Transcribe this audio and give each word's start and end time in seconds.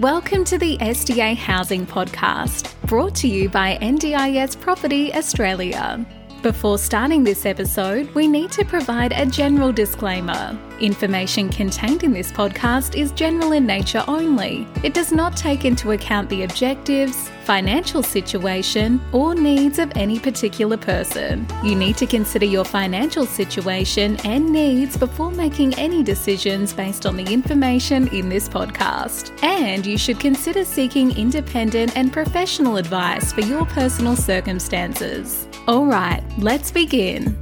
Welcome 0.00 0.44
to 0.44 0.58
the 0.58 0.76
SDA 0.76 1.36
Housing 1.36 1.86
Podcast, 1.86 2.74
brought 2.82 3.14
to 3.14 3.28
you 3.28 3.48
by 3.48 3.78
NDIS 3.80 4.60
Property 4.60 5.14
Australia. 5.14 6.04
Before 6.46 6.78
starting 6.78 7.24
this 7.24 7.44
episode, 7.44 8.08
we 8.14 8.28
need 8.28 8.52
to 8.52 8.64
provide 8.64 9.10
a 9.10 9.26
general 9.26 9.72
disclaimer. 9.72 10.56
Information 10.78 11.48
contained 11.48 12.04
in 12.04 12.12
this 12.12 12.30
podcast 12.30 12.94
is 12.94 13.10
general 13.10 13.50
in 13.50 13.66
nature 13.66 14.04
only. 14.06 14.64
It 14.84 14.94
does 14.94 15.10
not 15.10 15.36
take 15.36 15.64
into 15.64 15.90
account 15.90 16.28
the 16.28 16.44
objectives, 16.44 17.28
financial 17.42 18.00
situation, 18.00 19.00
or 19.10 19.34
needs 19.34 19.80
of 19.80 19.90
any 19.96 20.20
particular 20.20 20.76
person. 20.76 21.48
You 21.64 21.74
need 21.74 21.96
to 21.96 22.06
consider 22.06 22.46
your 22.46 22.64
financial 22.64 23.26
situation 23.26 24.16
and 24.24 24.52
needs 24.52 24.96
before 24.96 25.32
making 25.32 25.74
any 25.74 26.04
decisions 26.04 26.72
based 26.72 27.06
on 27.06 27.16
the 27.16 27.24
information 27.24 28.06
in 28.14 28.28
this 28.28 28.48
podcast. 28.48 29.36
And 29.42 29.84
you 29.84 29.98
should 29.98 30.20
consider 30.20 30.64
seeking 30.64 31.10
independent 31.18 31.96
and 31.96 32.12
professional 32.12 32.76
advice 32.76 33.32
for 33.32 33.40
your 33.40 33.66
personal 33.66 34.14
circumstances. 34.14 35.48
All 35.68 35.86
right, 35.86 36.22
let's 36.38 36.70
begin. 36.70 37.36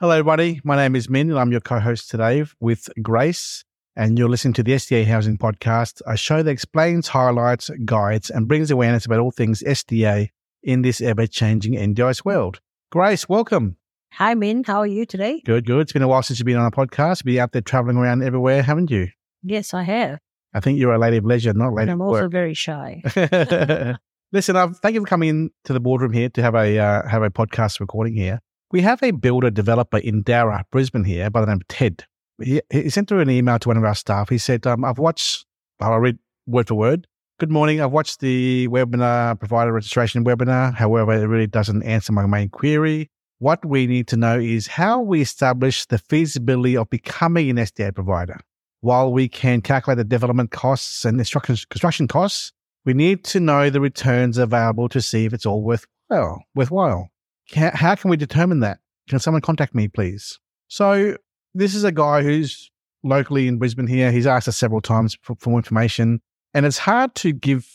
Hello, 0.00 0.12
everybody. 0.12 0.60
My 0.64 0.76
name 0.76 0.96
is 0.96 1.06
Minh, 1.06 1.30
and 1.30 1.38
I'm 1.38 1.52
your 1.52 1.60
co 1.60 1.78
host 1.78 2.10
today 2.10 2.44
with 2.58 2.88
Grace. 3.02 3.64
And 3.96 4.18
you're 4.18 4.28
listening 4.28 4.54
to 4.54 4.62
the 4.62 4.72
SDA 4.72 5.04
Housing 5.06 5.36
Podcast, 5.36 6.00
a 6.06 6.16
show 6.16 6.42
that 6.42 6.50
explains, 6.50 7.08
highlights, 7.08 7.70
guides, 7.84 8.30
and 8.30 8.48
brings 8.48 8.70
awareness 8.70 9.04
about 9.04 9.18
all 9.20 9.30
things 9.30 9.62
SDA 9.62 10.30
in 10.62 10.82
this 10.82 11.00
ever 11.00 11.26
changing 11.26 11.74
NDIS 11.74 12.24
world. 12.24 12.60
Grace, 12.90 13.28
welcome. 13.28 13.76
Hi, 14.14 14.34
Minh. 14.34 14.66
How 14.66 14.78
are 14.80 14.86
you 14.86 15.04
today? 15.06 15.42
Good, 15.44 15.66
good. 15.66 15.80
It's 15.80 15.92
been 15.92 16.02
a 16.02 16.08
while 16.08 16.22
since 16.22 16.38
you've 16.38 16.46
been 16.46 16.56
on 16.56 16.66
a 16.66 16.70
podcast. 16.70 17.18
You've 17.20 17.26
been 17.34 17.38
out 17.38 17.52
there 17.52 17.62
traveling 17.62 17.96
around 17.96 18.22
everywhere, 18.22 18.62
haven't 18.62 18.90
you? 18.90 19.08
Yes, 19.42 19.74
I 19.74 19.82
have. 19.82 20.18
I 20.54 20.60
think 20.60 20.78
you're 20.78 20.94
a 20.94 20.98
lady 20.98 21.18
of 21.18 21.24
leisure, 21.24 21.52
not 21.52 21.68
a 21.70 21.74
lady 21.74 21.82
And 21.90 21.90
I'm 21.92 22.00
also 22.02 22.22
work. 22.22 22.32
very 22.32 22.54
shy. 22.54 23.02
Listen, 24.32 24.54
uh, 24.54 24.68
thank 24.68 24.94
you 24.94 25.00
for 25.00 25.06
coming 25.08 25.28
in 25.28 25.50
to 25.64 25.72
the 25.72 25.80
boardroom 25.80 26.12
here 26.12 26.28
to 26.28 26.42
have 26.42 26.54
a 26.54 26.78
uh, 26.78 27.08
have 27.08 27.24
a 27.24 27.30
podcast 27.30 27.80
recording 27.80 28.14
here. 28.14 28.38
We 28.70 28.80
have 28.82 29.02
a 29.02 29.10
builder 29.10 29.50
developer 29.50 29.98
in 29.98 30.22
Dara, 30.22 30.64
Brisbane 30.70 31.02
here 31.02 31.28
by 31.30 31.40
the 31.40 31.48
name 31.48 31.56
of 31.56 31.66
Ted. 31.66 32.04
He, 32.40 32.62
he 32.70 32.90
sent 32.90 33.08
through 33.08 33.20
an 33.20 33.30
email 33.30 33.58
to 33.58 33.68
one 33.68 33.76
of 33.76 33.82
our 33.82 33.96
staff. 33.96 34.28
He 34.28 34.38
said, 34.38 34.68
um, 34.68 34.84
"I've 34.84 34.98
watched. 34.98 35.46
I'll 35.80 35.98
read 35.98 36.18
word 36.46 36.68
for 36.68 36.76
word. 36.76 37.08
Good 37.40 37.50
morning. 37.50 37.80
I've 37.80 37.90
watched 37.90 38.20
the 38.20 38.68
webinar 38.68 39.36
provider 39.36 39.72
registration 39.72 40.24
webinar. 40.24 40.74
However, 40.74 41.12
it 41.12 41.26
really 41.26 41.48
doesn't 41.48 41.82
answer 41.82 42.12
my 42.12 42.26
main 42.26 42.50
query. 42.50 43.08
What 43.40 43.64
we 43.64 43.88
need 43.88 44.06
to 44.08 44.16
know 44.16 44.38
is 44.38 44.68
how 44.68 45.00
we 45.00 45.22
establish 45.22 45.86
the 45.86 45.98
feasibility 45.98 46.76
of 46.76 46.88
becoming 46.88 47.50
an 47.50 47.56
SDA 47.56 47.96
provider. 47.96 48.38
While 48.80 49.12
we 49.12 49.28
can 49.28 49.60
calculate 49.60 49.96
the 49.98 50.04
development 50.04 50.52
costs 50.52 51.04
and 51.04 51.18
construction 51.18 52.06
costs, 52.06 52.52
we 52.84 52.94
need 52.94 53.24
to 53.24 53.40
know 53.40 53.70
the 53.70 53.80
returns 53.80 54.38
available 54.38 54.88
to 54.88 55.00
see 55.00 55.24
if 55.24 55.32
it's 55.32 55.46
all 55.46 55.62
worthwhile. 55.62 56.42
Worthwhile. 56.54 57.10
How 57.54 57.94
can 57.94 58.10
we 58.10 58.16
determine 58.16 58.60
that? 58.60 58.78
Can 59.08 59.18
someone 59.18 59.42
contact 59.42 59.74
me, 59.74 59.88
please? 59.88 60.38
So 60.68 61.16
this 61.54 61.74
is 61.74 61.84
a 61.84 61.92
guy 61.92 62.22
who's 62.22 62.70
locally 63.02 63.48
in 63.48 63.58
Brisbane 63.58 63.86
here. 63.86 64.12
He's 64.12 64.26
asked 64.26 64.48
us 64.48 64.56
several 64.56 64.80
times 64.80 65.16
for, 65.22 65.34
for 65.36 65.56
information, 65.56 66.20
and 66.54 66.64
it's 66.64 66.78
hard 66.78 67.14
to 67.16 67.32
give 67.32 67.66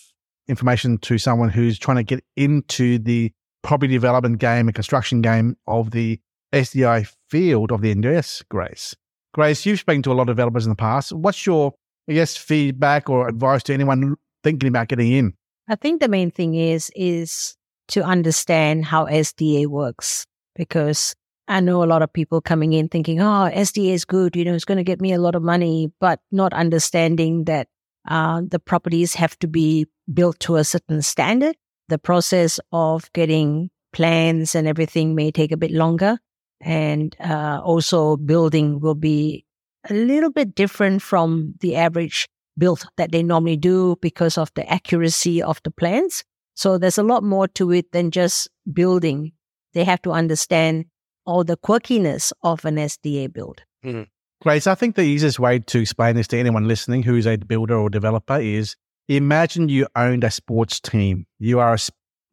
information 0.48 0.98
to 1.00 1.18
someone 1.18 1.50
who's 1.50 1.78
trying 1.78 1.98
to 1.98 2.04
get 2.04 2.24
into 2.36 3.00
the 3.00 3.32
property 3.64 3.94
development 3.94 4.38
game 4.38 4.68
and 4.68 4.76
construction 4.76 5.22
game 5.22 5.58
of 5.68 5.92
the 5.92 6.20
SDA 6.54 7.12
field 7.30 7.72
of 7.72 7.82
the 7.82 7.94
NDIS. 7.94 8.44
Grace, 8.50 8.96
Grace, 9.34 9.66
you've 9.66 9.80
spoken 9.80 10.04
to 10.04 10.12
a 10.12 10.14
lot 10.14 10.30
of 10.30 10.36
developers 10.36 10.66
in 10.66 10.70
the 10.70 10.76
past. 10.76 11.12
What's 11.12 11.46
your, 11.46 11.74
I 12.10 12.14
guess, 12.14 12.38
feedback 12.38 13.10
or 13.10 13.28
advice 13.28 13.64
to 13.64 13.74
anyone 13.74 14.16
thinking 14.46 14.70
about 14.70 14.88
getting 14.88 15.12
in? 15.12 15.34
I 15.68 15.76
think 15.76 16.00
the 16.00 16.08
main 16.08 16.32
thing 16.32 16.54
is 16.54 16.92
is 16.96 17.58
to 17.90 18.04
understand 18.04 18.86
how 18.86 19.06
SDA 19.06 19.68
works 19.68 20.26
because 20.56 21.16
I 21.48 21.60
know 21.60 21.84
a 21.84 21.92
lot 21.94 22.02
of 22.02 22.14
people 22.14 22.42
coming 22.42 22.74
in 22.74 22.88
thinking, 22.88 23.20
"Oh, 23.22 23.50
SDA 23.52 23.94
is 23.94 24.06
good, 24.06 24.36
you 24.36 24.46
know, 24.46 24.54
it's 24.54 24.66
going 24.66 24.78
to 24.78 24.92
get 24.92 25.02
me 25.02 25.14
a 25.14 25.20
lot 25.20 25.36
of 25.36 25.42
money," 25.44 25.92
but 26.00 26.20
not 26.32 26.54
understanding 26.54 27.46
that 27.46 27.68
uh, 28.08 28.42
the 28.48 28.60
properties 28.60 29.16
have 29.16 29.38
to 29.40 29.48
be 29.48 29.88
built 30.14 30.40
to 30.42 30.56
a 30.56 30.64
certain 30.64 31.02
standard. 31.02 31.56
The 31.90 32.00
process 32.00 32.60
of 32.72 33.12
getting 33.14 33.70
plans 33.94 34.56
and 34.56 34.68
everything 34.68 35.16
may 35.16 35.32
take 35.32 35.52
a 35.52 35.58
bit 35.58 35.72
longer, 35.72 36.18
and 36.62 37.16
uh, 37.20 37.62
also 37.64 38.18
building 38.18 38.80
will 38.80 38.96
be 38.96 39.46
a 39.90 39.94
little 39.94 40.32
bit 40.32 40.56
different 40.56 41.02
from 41.02 41.54
the 41.62 41.76
average 41.76 42.28
build 42.58 42.86
that 42.98 43.12
they 43.12 43.24
normally 43.24 43.58
do 43.58 43.98
because 44.02 44.38
of 44.38 44.52
the 44.56 44.70
accuracy 44.72 45.42
of 45.42 45.62
the 45.64 45.72
plans. 45.72 46.24
So 46.56 46.78
there's 46.78 46.98
a 46.98 47.04
lot 47.04 47.24
more 47.24 47.48
to 47.50 47.72
it 47.72 47.92
than 47.92 48.12
just 48.12 48.48
building. 48.72 49.34
They 49.74 49.84
have 49.84 50.02
to 50.04 50.12
understand 50.12 50.86
all 51.26 51.44
the 51.44 51.58
quirkiness 51.58 52.32
of 52.44 52.64
an 52.66 52.76
SDA 52.76 53.34
build. 53.34 53.64
Hmm. 53.84 54.04
Grace, 54.42 54.68
I 54.68 54.76
think 54.76 54.96
the 54.96 55.02
easiest 55.02 55.40
way 55.40 55.60
to 55.60 55.80
explain 55.80 56.16
this 56.16 56.28
to 56.28 56.38
anyone 56.38 56.68
listening 56.68 57.04
who's 57.04 57.26
a 57.26 57.38
builder 57.38 57.78
or 57.78 57.90
developer 57.90 58.40
is 58.40 58.76
imagine 59.08 59.70
you 59.70 59.88
owned 59.96 60.24
a 60.24 60.32
sports 60.32 60.80
team. 60.80 61.26
You 61.40 61.60
are 61.60 61.74
a 61.74 61.80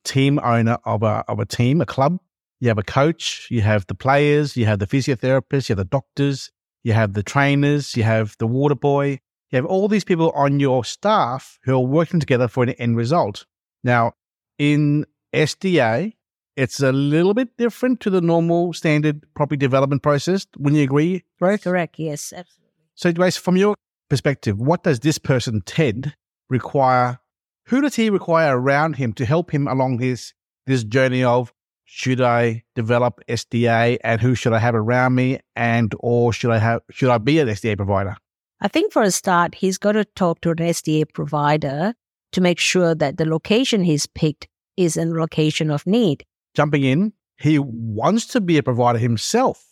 team 0.04 0.38
owner 0.42 0.78
of 0.84 1.02
a, 1.02 1.24
of 1.28 1.38
a 1.38 1.46
team, 1.46 1.80
a 1.80 1.86
club. 1.86 2.18
You 2.60 2.68
have 2.68 2.78
a 2.78 2.84
coach, 2.84 3.48
you 3.50 3.60
have 3.62 3.86
the 3.86 3.94
players, 3.94 4.56
you 4.56 4.66
have 4.66 4.78
the 4.78 4.86
physiotherapists, 4.86 5.68
you 5.68 5.72
have 5.72 5.78
the 5.78 5.84
doctors, 5.84 6.50
you 6.84 6.92
have 6.92 7.14
the 7.14 7.22
trainers, 7.22 7.96
you 7.96 8.02
have 8.04 8.36
the 8.38 8.46
water 8.46 8.74
boy. 8.76 9.20
You 9.52 9.58
have 9.58 9.66
all 9.66 9.86
these 9.86 10.04
people 10.04 10.30
on 10.30 10.60
your 10.60 10.82
staff 10.82 11.58
who 11.64 11.74
are 11.74 11.80
working 11.80 12.20
together 12.20 12.48
for 12.48 12.62
an 12.64 12.70
end 12.70 12.96
result. 12.96 13.44
Now, 13.84 14.14
in 14.58 15.04
SDA, 15.34 16.14
it's 16.56 16.80
a 16.80 16.90
little 16.90 17.34
bit 17.34 17.54
different 17.58 18.00
to 18.00 18.10
the 18.10 18.22
normal 18.22 18.72
standard 18.72 19.26
property 19.34 19.58
development 19.58 20.02
process. 20.02 20.46
Wouldn't 20.56 20.78
you 20.78 20.84
agree, 20.84 21.24
Grace? 21.38 21.62
Correct. 21.62 21.98
Yes, 21.98 22.32
absolutely. 22.34 22.72
So, 22.94 23.12
Grace, 23.12 23.36
from 23.36 23.58
your 23.58 23.74
perspective, 24.08 24.58
what 24.58 24.84
does 24.84 25.00
this 25.00 25.18
person, 25.18 25.60
Ted, 25.66 26.14
require? 26.48 27.18
Who 27.66 27.82
does 27.82 27.94
he 27.94 28.08
require 28.08 28.58
around 28.58 28.96
him 28.96 29.12
to 29.14 29.26
help 29.26 29.50
him 29.50 29.68
along 29.68 29.98
his 29.98 30.32
this 30.66 30.82
journey 30.82 31.24
of 31.24 31.52
should 31.84 32.22
I 32.22 32.64
develop 32.74 33.20
SDA 33.28 33.98
and 34.02 34.18
who 34.18 34.34
should 34.34 34.54
I 34.54 34.60
have 34.60 34.74
around 34.74 35.14
me 35.14 35.40
and 35.54 35.94
or 36.00 36.32
should 36.32 36.50
I 36.50 36.58
have 36.58 36.80
should 36.90 37.10
I 37.10 37.18
be 37.18 37.38
an 37.38 37.48
SDA 37.48 37.76
provider? 37.76 38.16
I 38.64 38.68
think 38.68 38.92
for 38.92 39.02
a 39.02 39.10
start, 39.10 39.56
he's 39.56 39.76
got 39.76 39.92
to 39.92 40.04
talk 40.04 40.40
to 40.42 40.50
an 40.50 40.58
SDA 40.58 41.12
provider 41.12 41.94
to 42.30 42.40
make 42.40 42.60
sure 42.60 42.94
that 42.94 43.16
the 43.16 43.24
location 43.24 43.82
he's 43.82 44.06
picked 44.06 44.46
is 44.76 44.96
a 44.96 45.04
location 45.04 45.68
of 45.68 45.84
need. 45.84 46.24
Jumping 46.54 46.84
in, 46.84 47.12
he 47.40 47.58
wants 47.58 48.26
to 48.26 48.40
be 48.40 48.58
a 48.58 48.62
provider 48.62 49.00
himself. 49.00 49.66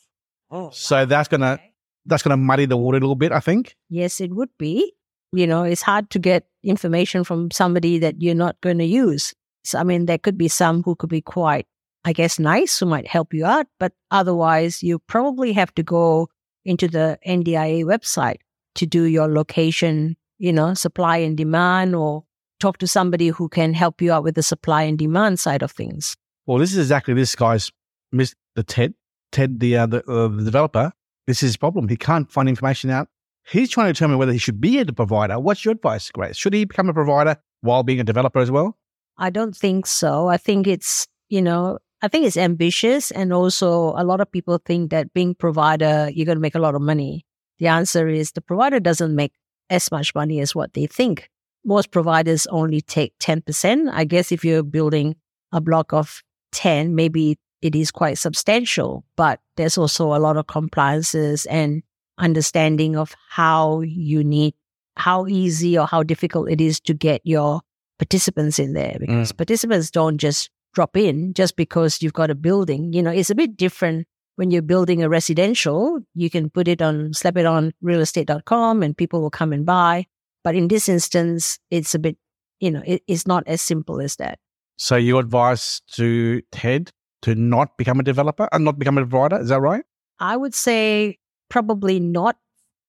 Oh, 0.50 0.70
So 0.70 1.06
that's 1.06 1.28
gonna 1.28 1.60
that's 2.04 2.24
gonna 2.24 2.36
muddy 2.36 2.66
the 2.66 2.76
water 2.76 2.96
a 2.96 3.00
little 3.00 3.14
bit, 3.14 3.30
I 3.30 3.38
think. 3.38 3.76
Yes, 3.88 4.20
it 4.20 4.34
would 4.34 4.50
be. 4.58 4.92
You 5.32 5.46
know, 5.46 5.62
it's 5.62 5.82
hard 5.82 6.10
to 6.10 6.18
get 6.18 6.48
information 6.64 7.22
from 7.22 7.52
somebody 7.52 8.00
that 8.00 8.20
you're 8.20 8.34
not 8.34 8.60
going 8.60 8.78
to 8.78 8.84
use. 8.84 9.32
So, 9.62 9.78
I 9.78 9.84
mean, 9.84 10.06
there 10.06 10.18
could 10.18 10.36
be 10.36 10.48
some 10.48 10.82
who 10.82 10.96
could 10.96 11.10
be 11.10 11.20
quite, 11.20 11.68
I 12.04 12.12
guess, 12.12 12.40
nice 12.40 12.80
who 12.80 12.86
might 12.86 13.06
help 13.06 13.32
you 13.32 13.46
out, 13.46 13.68
but 13.78 13.92
otherwise, 14.10 14.82
you 14.82 14.98
probably 14.98 15.52
have 15.52 15.72
to 15.76 15.84
go 15.84 16.28
into 16.64 16.88
the 16.88 17.16
NDIA 17.24 17.84
website 17.84 18.38
to 18.76 18.86
do 18.86 19.04
your 19.04 19.28
location, 19.28 20.16
you 20.38 20.52
know, 20.52 20.74
supply 20.74 21.18
and 21.18 21.36
demand 21.36 21.94
or 21.94 22.24
talk 22.60 22.78
to 22.78 22.86
somebody 22.86 23.28
who 23.28 23.48
can 23.48 23.74
help 23.74 24.00
you 24.00 24.12
out 24.12 24.22
with 24.22 24.34
the 24.34 24.42
supply 24.42 24.82
and 24.82 24.98
demand 24.98 25.40
side 25.40 25.62
of 25.62 25.72
things. 25.72 26.16
Well, 26.46 26.58
this 26.58 26.72
is 26.72 26.78
exactly 26.78 27.14
this 27.14 27.34
guy's 27.34 27.70
Mr. 28.14 28.34
Ted, 28.66 28.94
Ted, 29.32 29.60
the 29.60 29.76
uh, 29.76 29.86
the, 29.86 30.10
uh, 30.10 30.28
the 30.28 30.44
developer. 30.44 30.92
This 31.26 31.42
is 31.42 31.50
his 31.50 31.56
problem. 31.56 31.88
He 31.88 31.96
can't 31.96 32.30
find 32.30 32.48
information 32.48 32.90
out. 32.90 33.08
He's 33.48 33.70
trying 33.70 33.86
to 33.86 33.92
determine 33.92 34.18
whether 34.18 34.32
he 34.32 34.38
should 34.38 34.60
be 34.60 34.78
a 34.78 34.86
provider. 34.86 35.38
What's 35.38 35.64
your 35.64 35.72
advice, 35.72 36.10
Grace? 36.10 36.36
Should 36.36 36.54
he 36.54 36.64
become 36.64 36.88
a 36.88 36.94
provider 36.94 37.36
while 37.62 37.82
being 37.82 38.00
a 38.00 38.04
developer 38.04 38.38
as 38.38 38.50
well? 38.50 38.76
I 39.16 39.30
don't 39.30 39.56
think 39.56 39.86
so. 39.86 40.28
I 40.28 40.36
think 40.36 40.66
it's, 40.66 41.06
you 41.28 41.42
know, 41.42 41.78
I 42.02 42.08
think 42.08 42.26
it's 42.26 42.36
ambitious. 42.36 43.10
And 43.10 43.32
also, 43.32 43.94
a 43.96 44.04
lot 44.04 44.20
of 44.20 44.30
people 44.30 44.58
think 44.64 44.90
that 44.90 45.12
being 45.12 45.34
provider, 45.34 46.10
you're 46.12 46.26
going 46.26 46.36
to 46.36 46.42
make 46.42 46.54
a 46.54 46.60
lot 46.60 46.74
of 46.74 46.80
money. 46.80 47.26
The 47.60 47.68
answer 47.68 48.08
is 48.08 48.32
the 48.32 48.40
provider 48.40 48.80
doesn't 48.80 49.14
make 49.14 49.32
as 49.68 49.92
much 49.92 50.14
money 50.14 50.40
as 50.40 50.54
what 50.54 50.74
they 50.74 50.86
think. 50.86 51.30
Most 51.64 51.90
providers 51.90 52.46
only 52.48 52.80
take 52.80 53.16
10%. 53.18 53.90
I 53.92 54.04
guess 54.04 54.32
if 54.32 54.44
you're 54.44 54.62
building 54.62 55.14
a 55.52 55.60
block 55.60 55.92
of 55.92 56.22
10, 56.52 56.94
maybe 56.94 57.38
it 57.62 57.76
is 57.76 57.90
quite 57.90 58.18
substantial, 58.18 59.04
but 59.16 59.40
there's 59.56 59.76
also 59.76 60.14
a 60.14 60.18
lot 60.18 60.38
of 60.38 60.46
compliances 60.46 61.44
and 61.46 61.82
understanding 62.18 62.96
of 62.96 63.14
how 63.28 63.82
you 63.82 64.24
need, 64.24 64.54
how 64.96 65.26
easy 65.26 65.78
or 65.78 65.86
how 65.86 66.02
difficult 66.02 66.50
it 66.50 66.60
is 66.60 66.80
to 66.80 66.94
get 66.94 67.20
your 67.24 67.60
participants 67.98 68.58
in 68.58 68.72
there 68.72 68.96
because 68.98 69.32
mm. 69.32 69.36
participants 69.36 69.90
don't 69.90 70.16
just 70.16 70.48
drop 70.72 70.96
in 70.96 71.34
just 71.34 71.56
because 71.56 72.00
you've 72.00 72.14
got 72.14 72.30
a 72.30 72.34
building. 72.34 72.94
You 72.94 73.02
know, 73.02 73.10
it's 73.10 73.28
a 73.28 73.34
bit 73.34 73.56
different 73.56 74.06
when 74.36 74.50
you're 74.50 74.62
building 74.62 75.02
a 75.02 75.08
residential, 75.08 76.00
you 76.14 76.30
can 76.30 76.50
put 76.50 76.68
it 76.68 76.80
on, 76.82 77.12
slap 77.12 77.36
it 77.36 77.46
on 77.46 77.72
realestate.com 77.84 78.82
and 78.82 78.96
people 78.96 79.20
will 79.20 79.30
come 79.30 79.52
and 79.52 79.66
buy. 79.66 80.06
But 80.42 80.54
in 80.54 80.68
this 80.68 80.88
instance, 80.88 81.58
it's 81.70 81.94
a 81.94 81.98
bit, 81.98 82.16
you 82.60 82.70
know, 82.70 82.82
it, 82.86 83.02
it's 83.06 83.26
not 83.26 83.44
as 83.46 83.60
simple 83.60 84.00
as 84.00 84.16
that. 84.16 84.38
So 84.76 84.96
your 84.96 85.20
advice 85.20 85.80
to 85.92 86.40
Ted 86.52 86.90
to 87.22 87.34
not 87.34 87.76
become 87.76 88.00
a 88.00 88.02
developer 88.02 88.48
and 88.52 88.64
not 88.64 88.78
become 88.78 88.96
a 88.96 89.02
provider, 89.06 89.40
is 89.40 89.48
that 89.50 89.60
right? 89.60 89.84
I 90.18 90.36
would 90.36 90.54
say 90.54 91.18
probably 91.50 92.00
not, 92.00 92.36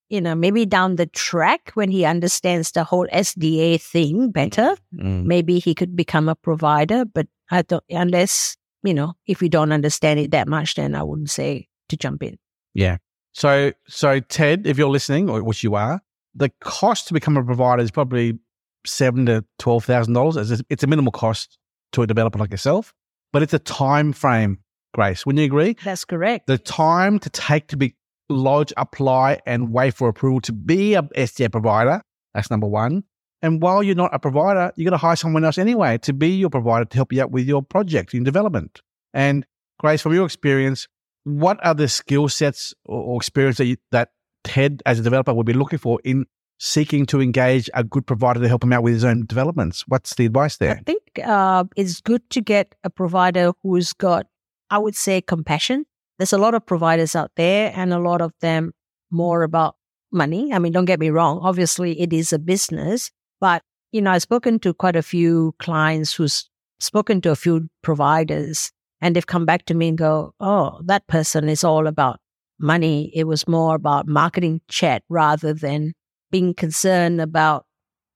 you 0.10 0.22
know, 0.22 0.36
maybe 0.36 0.66
down 0.66 0.96
the 0.96 1.08
track 1.08 1.72
when 1.74 1.92
he 1.92 2.06
understands 2.06 2.72
the 2.72 2.86
whole 2.86 3.08
SDA 3.12 3.82
thing 3.82 4.32
better, 4.32 4.76
Mm. 4.96 5.26
maybe 5.26 5.60
he 5.60 5.76
could 5.76 5.96
become 5.96 6.30
a 6.30 6.36
provider. 6.36 7.04
But 7.04 7.28
I 7.50 7.64
don't, 7.64 7.84
unless, 7.90 8.56
you 8.84 8.94
know, 8.94 9.14
if 9.28 9.42
you 9.42 9.50
don't 9.50 9.72
understand 9.72 10.20
it 10.20 10.32
that 10.32 10.48
much, 10.48 10.76
then 10.76 10.96
I 10.96 11.04
wouldn't 11.04 11.30
say 11.30 11.68
to 11.90 11.98
jump 11.98 12.24
in. 12.24 12.38
Yeah. 12.74 12.98
So, 13.34 13.72
so 13.88 14.20
Ted, 14.20 14.68
if 14.68 14.78
you're 14.78 14.90
listening, 14.90 15.30
or 15.30 15.44
which 15.44 15.64
you 15.64 15.76
are, 15.76 16.02
the 16.36 16.50
cost 16.62 17.08
to 17.08 17.14
become 17.14 17.38
a 17.38 17.44
provider 17.44 17.82
is 17.82 17.92
probably 17.92 18.40
seven 18.86 19.26
to 19.28 19.46
twelve 19.60 19.86
thousand 19.86 20.14
dollars. 20.14 20.52
It's 20.52 20.62
it's 20.70 20.84
a 20.84 20.88
minimal 20.88 21.12
cost 21.12 21.58
to 21.94 22.02
a 22.02 22.08
developer 22.08 22.40
like 22.40 22.52
yourself, 22.52 22.94
but 23.32 23.42
it's 23.42 23.54
a 23.54 23.60
time 23.60 24.14
frame. 24.14 24.60
Grace, 24.94 25.26
wouldn't 25.26 25.40
you 25.40 25.46
agree? 25.46 25.78
That's 25.84 26.04
correct. 26.04 26.48
The 26.48 26.58
time 26.58 27.20
to 27.20 27.30
take 27.30 27.68
to 27.68 27.78
be 27.78 27.96
lodge, 28.30 28.74
apply, 28.76 29.40
and 29.46 29.72
wait 29.72 29.94
for 29.94 30.10
approval 30.10 30.42
to 30.42 30.52
be 30.52 30.96
a 30.96 31.04
SDA 31.04 31.52
provider. 31.52 32.02
That's 32.34 32.52
number 32.52 32.68
one. 32.68 33.04
And 33.42 33.62
while 33.62 33.82
you're 33.82 33.96
not 33.96 34.14
a 34.14 34.20
provider, 34.20 34.72
you 34.76 34.86
got 34.86 34.92
to 34.92 34.98
hire 34.98 35.16
someone 35.16 35.44
else 35.44 35.58
anyway 35.58 35.98
to 36.00 36.14
be 36.14 36.30
your 36.30 36.50
provider 36.50 36.86
to 36.86 36.96
help 36.96 37.12
you 37.12 37.22
out 37.22 37.32
with 37.32 37.46
your 37.46 37.64
project 37.64 38.14
in 38.14 38.24
development. 38.24 38.82
And 39.14 39.46
Grace, 39.80 40.02
from 40.02 40.14
your 40.14 40.26
experience, 40.26 40.88
what 41.24 41.64
are 41.66 41.74
the 41.74 41.88
skill 41.88 42.30
sets 42.30 42.74
or, 42.86 43.02
or 43.02 43.18
experience 43.18 43.58
that, 43.58 43.66
you, 43.66 43.78
that 43.92 44.10
Ted, 44.44 44.84
as 44.86 45.00
a 45.00 45.04
developer, 45.04 45.34
would 45.34 45.46
be 45.46 45.54
looking 45.54 45.80
for 45.80 46.00
in 46.04 46.26
seeking 46.60 47.08
to 47.08 47.20
engage 47.20 47.68
a 47.74 47.84
good 47.84 48.06
provider 48.06 48.40
to 48.40 48.48
help 48.48 48.64
him 48.64 48.72
out 48.72 48.84
with 48.84 48.94
his 48.94 49.04
own 49.04 49.26
developments? 49.26 49.84
What's 49.88 50.14
the 50.14 50.28
advice 50.28 50.58
there? 50.58 50.78
I 50.78 50.84
think 50.84 51.02
uh, 51.24 51.64
it's 51.76 52.02
good 52.02 52.30
to 52.30 52.42
get 52.42 52.76
a 52.84 52.90
provider 52.92 53.54
who's 53.64 53.94
got, 53.94 54.28
I 54.70 54.78
would 54.78 54.96
say, 54.96 55.22
compassion. 55.22 55.86
There's 56.20 56.34
a 56.34 56.38
lot 56.38 56.54
of 56.54 56.64
providers 56.64 57.16
out 57.16 57.32
there, 57.36 57.74
and 57.76 57.92
a 57.92 57.98
lot 57.98 58.22
of 58.22 58.32
them 58.42 58.74
more 59.10 59.42
about 59.42 59.76
money. 60.12 60.54
I 60.54 60.60
mean, 60.60 60.72
don't 60.72 60.86
get 60.86 61.00
me 61.00 61.10
wrong. 61.10 61.40
Obviously, 61.42 62.00
it 62.00 62.14
is 62.14 62.32
a 62.32 62.38
business, 62.38 63.10
but 63.42 63.64
you 63.92 64.02
know, 64.02 64.12
I've 64.12 64.22
spoken 64.22 64.58
to 64.60 64.74
quite 64.74 64.96
a 64.96 65.04
few 65.04 65.54
clients 65.60 66.14
who's 66.14 66.50
spoken 66.80 67.20
to 67.22 67.32
a 67.32 67.36
few 67.36 67.68
providers, 67.82 68.72
and 69.02 69.16
they've 69.16 69.28
come 69.28 69.46
back 69.46 69.66
to 69.66 69.74
me 69.74 69.90
and 69.90 69.98
go, 69.98 70.34
"Oh, 70.40 70.80
that 70.86 71.08
person 71.08 71.50
is 71.50 71.64
all 71.66 71.88
about 71.88 72.22
money. 72.58 73.12
It 73.14 73.26
was 73.26 73.48
more 73.48 73.76
about 73.76 74.08
marketing 74.08 74.62
chat 74.70 75.04
rather 75.10 75.54
than 75.54 75.94
being 76.32 76.54
concerned 76.54 77.20
about 77.20 77.66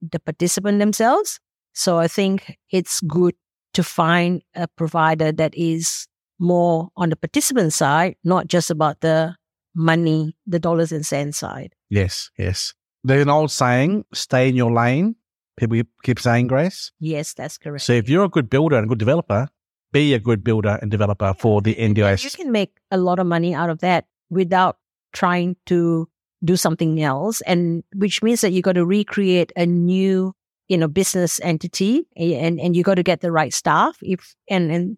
the 0.02 0.20
participant 0.20 0.80
themselves." 0.80 1.40
So 1.74 1.98
I 2.00 2.08
think 2.08 2.58
it's 2.72 3.02
good 3.02 3.36
to 3.74 3.84
find 3.84 4.42
a 4.56 4.70
provider 4.70 5.34
that 5.34 5.54
is 5.56 6.08
more 6.40 6.90
on 6.96 7.10
the 7.10 7.18
participant 7.18 7.74
side, 7.74 8.16
not 8.24 8.48
just 8.48 8.72
about 8.72 9.02
the 9.02 9.36
money, 9.74 10.38
the 10.48 10.60
dollars 10.60 10.94
and 10.94 11.06
cents 11.06 11.38
side. 11.38 11.74
Yes, 11.90 12.30
yes. 12.38 12.74
There's 13.06 13.22
an 13.22 13.30
old 13.30 13.52
saying, 13.52 14.06
stay 14.14 14.50
in 14.50 14.56
your 14.56 14.72
lane. 14.72 15.16
People 15.58 15.80
keep 16.04 16.20
saying, 16.20 16.48
Grace. 16.48 16.92
Yes, 17.00 17.34
that's 17.34 17.58
correct. 17.58 17.84
So 17.84 17.94
if 17.94 18.10
you're 18.10 18.26
a 18.26 18.30
good 18.30 18.50
builder 18.50 18.78
and 18.78 18.86
a 18.86 18.90
good 18.90 18.98
developer, 18.98 19.48
be 19.92 20.16
a 20.16 20.20
good 20.20 20.44
builder 20.44 20.80
and 20.82 20.90
developer 20.90 21.34
for 21.38 21.62
the 21.62 21.76
NDIS. 21.76 22.24
You 22.24 22.32
can 22.32 22.52
make 22.52 22.78
a 22.90 22.98
lot 22.98 23.20
of 23.20 23.28
money 23.28 23.54
out 23.54 23.70
of 23.70 23.80
that 23.80 24.06
without 24.30 24.78
trying 25.14 25.56
to 25.68 26.10
do 26.44 26.58
something 26.58 27.02
else. 27.02 27.42
And 27.42 27.84
which 27.96 28.24
means 28.24 28.42
that 28.42 28.52
you've 28.52 28.64
got 28.64 28.74
to 28.74 28.86
recreate 28.86 29.54
a 29.56 29.68
new, 29.68 30.34
you 30.68 30.78
know, 30.78 30.88
business 30.88 31.40
entity 31.44 32.08
and, 32.18 32.60
and 32.60 32.76
you 32.76 32.84
got 32.84 32.96
to 32.96 33.04
get 33.04 33.22
the 33.22 33.32
right 33.32 33.54
staff. 33.54 33.98
If, 34.02 34.36
and, 34.50 34.72
and 34.72 34.98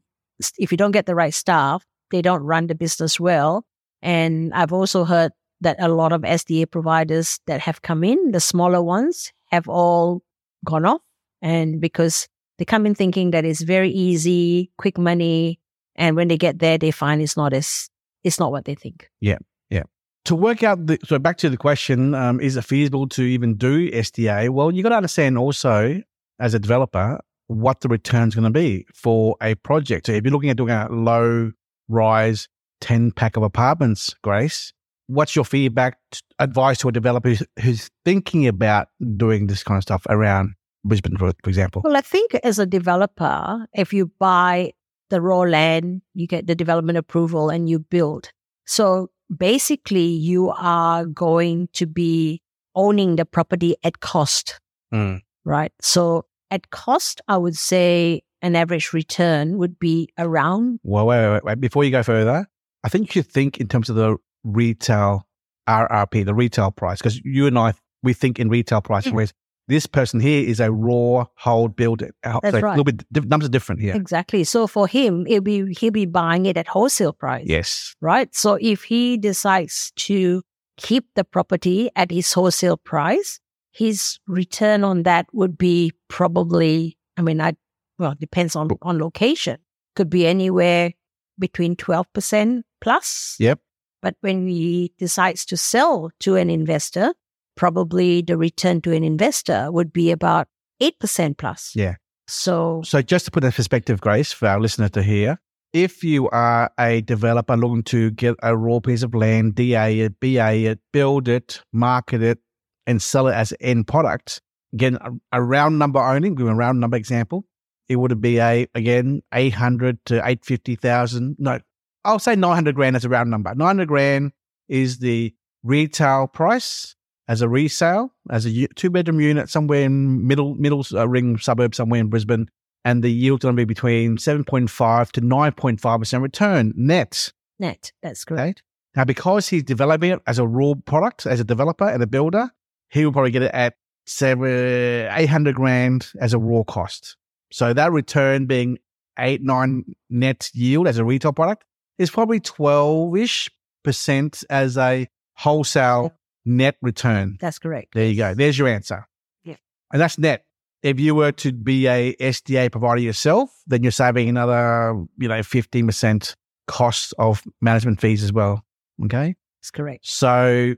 if 0.58 0.72
you 0.72 0.78
don't 0.78 0.92
get 0.92 1.08
the 1.08 1.16
right 1.16 1.34
staff, 1.34 1.86
they 2.10 2.22
don't 2.22 2.42
run 2.42 2.68
the 2.68 2.76
business 2.76 3.20
well. 3.20 3.66
And 4.02 4.54
I've 4.54 4.74
also 4.74 5.04
heard 5.04 5.34
that 5.62 5.78
a 5.80 5.88
lot 5.88 6.12
of 6.12 6.22
SDA 6.22 6.70
providers 6.70 7.40
that 7.48 7.60
have 7.62 7.82
come 7.82 8.04
in, 8.04 8.32
the 8.32 8.40
smaller 8.40 8.82
ones, 8.82 9.32
have 9.52 9.68
all 9.68 10.22
gone 10.66 10.86
off. 10.86 11.02
And 11.42 11.80
because 11.80 12.28
they 12.58 12.66
come 12.66 12.86
in 12.86 12.96
thinking 12.96 13.32
that 13.32 13.46
it's 13.46 13.62
very 13.62 13.90
easy, 13.90 14.72
quick 14.78 14.98
money, 14.98 15.60
and 15.96 16.16
when 16.16 16.28
they 16.28 16.38
get 16.38 16.60
there, 16.60 16.78
they 16.78 16.92
find 16.92 17.22
it's 17.22 17.38
not 17.38 17.54
as 17.54 17.90
it's 18.24 18.40
not 18.40 18.52
what 18.52 18.66
they 18.66 18.76
think. 18.76 19.10
Yeah. 19.20 19.38
Yeah. 19.70 19.84
To 20.26 20.36
work 20.36 20.64
out 20.64 20.86
the, 20.86 21.00
so 21.06 21.18
back 21.20 21.38
to 21.38 21.50
the 21.50 21.58
question, 21.58 22.14
um, 22.14 22.40
is 22.40 22.58
it 22.58 22.64
feasible 22.64 23.08
to 23.10 23.22
even 23.24 23.56
do 23.56 23.90
SDA? 23.92 24.50
Well, 24.50 24.72
you 24.72 24.84
got 24.84 24.90
to 24.90 24.98
understand 24.98 25.38
also 25.38 26.02
as 26.40 26.54
a 26.54 26.60
developer 26.60 27.20
what 27.48 27.82
the 27.82 27.88
return's 27.88 28.36
going 28.36 28.44
to 28.44 28.50
be 28.50 28.86
for 28.94 29.38
a 29.42 29.56
project. 29.56 30.08
So 30.08 30.12
if 30.12 30.24
you're 30.24 30.34
looking 30.34 30.50
at 30.50 30.58
doing 30.58 30.72
a 30.72 30.88
low 30.90 31.52
rise 31.88 32.48
10 32.82 33.12
pack 33.12 33.38
of 33.38 33.44
apartments, 33.44 34.14
Grace, 34.22 34.74
what's 35.08 35.36
your 35.36 35.46
feedback, 35.46 35.98
advice 36.40 36.78
to 36.80 36.90
a 36.90 36.92
developer 36.92 37.30
who's, 37.30 37.44
who's 37.62 37.90
thinking 38.06 38.48
about 38.48 38.88
doing 39.16 39.48
this 39.48 39.64
kind 39.64 39.78
of 39.78 39.84
stuff 39.84 40.06
around 40.10 40.54
Brisbane, 40.86 41.18
for, 41.18 41.32
for 41.44 41.50
example? 41.50 41.82
Well, 41.84 41.98
I 41.98 42.02
think 42.02 42.36
as 42.44 42.60
a 42.60 42.66
developer, 42.66 43.68
if 43.74 43.94
you 43.94 44.12
buy 44.20 44.74
the 45.10 45.22
raw 45.22 45.40
land, 45.42 46.02
you 46.14 46.28
get 46.28 46.48
the 46.48 46.56
development 46.56 46.98
approval 46.98 47.50
and 47.50 47.70
you 47.70 47.80
build. 47.80 48.32
So 48.66 49.10
basically, 49.36 50.06
you 50.06 50.50
are 50.58 51.06
going 51.06 51.70
to 51.74 51.86
be 51.88 52.42
owning 52.76 53.16
the 53.16 53.26
property 53.26 53.76
at 53.84 54.00
cost, 54.02 54.60
Mm. 54.94 55.22
right? 55.44 55.72
So 55.82 56.26
at 56.52 56.70
cost, 56.70 57.22
I 57.28 57.38
would 57.38 57.58
say 57.58 58.22
an 58.42 58.56
average 58.56 58.94
return 58.94 59.58
would 59.58 59.80
be 59.80 60.10
around 60.18 60.80
Well, 60.84 61.08
wait, 61.08 61.20
wait, 61.20 61.32
wait, 61.34 61.44
wait. 61.44 61.60
Before 61.62 61.84
you 61.84 61.92
go 61.92 62.04
further, 62.04 62.48
I 62.84 62.90
think 62.90 63.08
you 63.08 63.22
should 63.22 63.32
think 63.32 63.60
in 63.60 63.68
terms 63.68 63.90
of 63.90 63.96
the 63.96 64.18
retail 64.44 65.28
RRP, 65.68 66.26
the 66.26 66.34
retail 66.34 66.72
price, 66.72 67.00
because 67.00 67.20
you 67.24 67.48
and 67.48 67.58
I, 67.58 67.74
we 68.04 68.14
think 68.14 68.40
in 68.40 68.50
retail 68.50 68.82
pricing, 68.82 69.12
Mm. 69.14 69.16
whereas 69.16 69.34
this 69.68 69.86
person 69.86 70.22
here 70.22 70.48
is 70.48 70.62
a 70.62 70.72
raw 70.72 71.26
hold 71.36 71.76
build 71.76 72.02
it 72.02 72.16
out. 72.24 72.42
That's 72.42 72.54
so 72.54 72.60
A 72.60 72.62
right. 72.62 72.78
little 72.78 72.86
bit, 72.86 73.04
numbers 73.26 73.48
are 73.50 73.52
different 73.52 73.82
here. 73.82 73.94
exactly. 73.96 74.46
So 74.46 74.66
for 74.66 74.88
him, 74.88 75.28
it'll 75.28 75.42
be 75.42 75.74
he'll 75.74 75.92
be 75.92 76.06
buying 76.06 76.46
it 76.46 76.56
at 76.56 76.68
wholesale 76.68 77.12
price. 77.12 77.44
Yes. 77.46 77.94
right? 78.00 78.34
So 78.34 78.58
if 78.62 78.84
he 78.84 79.18
decides 79.18 79.92
to 79.98 80.42
keep 80.78 81.06
the 81.16 81.26
property 81.26 81.90
at 81.98 82.12
his 82.12 82.32
wholesale 82.32 82.78
price, 82.78 83.42
his 83.74 84.20
return 84.26 84.86
on 84.86 85.04
that 85.04 85.26
would 85.34 85.58
be 85.58 85.92
probably, 86.08 86.98
I 87.18 87.22
mean, 87.22 87.42
I, 87.42 87.54
well, 88.00 88.12
it 88.14 88.20
depends 88.20 88.56
on, 88.56 88.70
on 88.84 89.00
location, 89.00 89.58
could 89.98 90.10
be 90.10 90.26
anywhere 90.26 90.94
between 91.38 91.76
12% 91.76 92.62
plus. 92.80 93.36
Yep. 93.40 93.60
But 94.02 94.16
when 94.22 94.48
he 94.48 94.94
decides 94.98 95.46
to 95.46 95.58
sell 95.58 96.12
to 96.22 96.36
an 96.36 96.50
investor, 96.50 97.14
probably 97.56 98.22
the 98.22 98.38
return 98.38 98.82
to 98.82 98.94
an 98.94 99.04
investor 99.04 99.72
would 99.72 99.92
be 99.92 100.12
about 100.12 100.48
8% 100.82 101.38
plus. 101.38 101.74
Yeah. 101.76 101.96
So 102.28 102.82
So 102.84 103.02
just 103.02 103.26
to 103.26 103.32
put 103.32 103.44
in 103.44 103.52
perspective, 103.52 104.02
Grace, 104.02 104.32
for 104.34 104.48
our 104.48 104.60
listener 104.60 104.90
to 104.90 105.02
hear, 105.02 105.40
if 105.74 106.04
you 106.04 106.30
are 106.30 106.72
a 106.80 107.02
developer 107.02 107.58
looking 107.58 107.84
to 107.84 108.12
get 108.12 108.36
a 108.42 108.56
raw 108.56 108.80
piece 108.80 109.04
of 109.04 109.14
land, 109.14 109.56
DA 109.56 110.00
it, 110.02 110.20
BA 110.20 110.66
it, 110.66 110.80
build 110.94 111.28
it, 111.28 111.62
market 111.74 112.22
it, 112.22 112.40
and 112.86 113.02
sell 113.02 113.28
it 113.28 113.34
as 113.34 113.52
an 113.52 113.58
end 113.62 113.88
product, 113.88 114.42
again, 114.74 114.98
a, 115.32 115.42
round 115.42 115.80
number 115.80 116.00
only, 116.00 116.30
give 116.30 116.48
a 116.48 116.56
round 116.56 116.80
number 116.80 116.98
example, 116.98 117.46
it 117.90 117.98
would 117.98 118.20
be 118.22 118.40
a, 118.40 118.68
again, 118.76 119.22
800 119.34 120.00
to 120.06 120.16
850,000. 120.16 121.36
No, 121.40 121.60
I'll 122.06 122.20
say 122.20 122.36
900 122.36 122.76
grand 122.76 122.96
as 122.96 123.06
a 123.06 123.10
round 123.10 123.30
number. 123.30 123.54
900 123.54 123.88
grand 123.88 124.32
is 124.68 125.00
the 125.00 125.34
retail 125.64 126.28
price 126.28 126.96
as 127.28 127.42
a 127.42 127.50
resale, 127.50 128.14
as 128.30 128.46
a 128.46 128.68
two 128.76 128.90
bedroom 128.90 129.20
unit 129.20 129.50
somewhere 129.50 129.84
in 129.84 130.26
middle, 130.26 130.56
middle 130.56 130.86
uh, 130.94 131.08
ring 131.08 131.38
suburb 131.38 131.76
somewhere 131.76 132.00
in 132.00 132.08
Brisbane 132.08 132.50
and 132.88 133.04
the 133.04 133.12
yield's 133.12 133.44
going 133.44 133.54
to 133.54 133.60
be 133.60 133.66
between 133.66 134.16
7.5 134.16 135.12
to 135.12 135.22
9.5% 135.22 136.22
return 136.22 136.74
net. 136.78 137.34
net, 137.60 137.92
that's 138.02 138.24
correct. 138.24 138.64
Now, 138.96 139.04
because 139.04 139.50
he's 139.50 139.64
developing 139.64 140.12
it 140.12 140.22
as 140.26 140.40
a 140.40 140.48
raw 140.48 140.74
product, 140.86 141.26
as 141.26 141.42
a 141.42 141.44
developer 141.44 141.86
and 141.86 142.02
a 142.02 142.08
builder, 142.08 142.50
he 142.90 143.04
will 143.04 143.12
probably 143.12 143.32
get 143.32 143.42
it 143.42 143.52
at 143.54 143.76
seven, 144.06 145.10
800 145.12 145.54
grand 145.54 146.08
as 146.22 146.34
a 146.34 146.40
raw 146.40 146.64
cost. 146.64 147.18
So 147.52 147.74
that 147.74 147.92
return 147.92 148.46
being 148.46 148.78
eight, 149.20 149.42
nine 149.42 149.84
net 150.10 150.50
yield 150.54 150.88
as 150.88 150.98
a 150.98 151.04
retail 151.04 151.34
product 151.34 151.66
is 151.98 152.10
probably 152.10 152.40
12 152.40 153.18
ish 153.18 153.50
percent 153.84 154.44
as 154.50 154.78
a 154.78 155.08
wholesale 155.36 156.14
net 156.46 156.76
return. 156.82 157.38
That's 157.40 157.60
correct. 157.60 157.94
There 157.94 158.08
you 158.08 158.18
go. 158.18 158.34
There's 158.34 158.58
your 158.58 158.68
answer. 158.68 159.08
Yeah. 159.44 159.56
And 159.92 160.02
that's 160.02 160.18
net. 160.18 160.46
If 160.84 161.00
you 161.00 161.16
were 161.16 161.32
to 161.34 161.52
be 161.52 161.88
a 161.88 162.16
SDA 162.16 162.72
provider 162.72 163.02
yourself, 163.02 163.52
then 163.66 163.84
you're 163.84 163.92
saving 163.92 164.30
another, 164.30 164.94
you 165.18 165.28
know, 165.28 165.40
15% 165.40 166.36
cost 166.68 167.14
of 167.18 167.44
management 167.62 168.00
fees 168.00 168.24
as 168.24 168.32
well. 168.32 168.64
Okay. 169.04 169.36
That's 169.60 169.72
correct. 169.72 170.08
So 170.08 170.76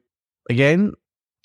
again, 0.50 0.94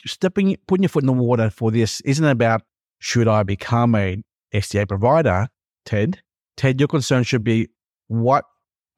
stepping, 0.07 0.57
putting 0.67 0.83
your 0.83 0.89
foot 0.89 1.03
in 1.03 1.07
the 1.09 1.13
water 1.13 1.51
for 1.51 1.71
this 1.71 2.01
isn't 2.03 2.25
about 2.25 2.63
should 3.01 3.29
I 3.29 3.43
become 3.43 3.95
a 3.95 4.23
SDA 4.55 4.89
provider, 4.89 5.49
Ted. 5.85 6.23
Ted, 6.57 6.81
your 6.81 6.89
concern 6.89 7.25
should 7.25 7.45
be 7.45 7.69
what 8.07 8.45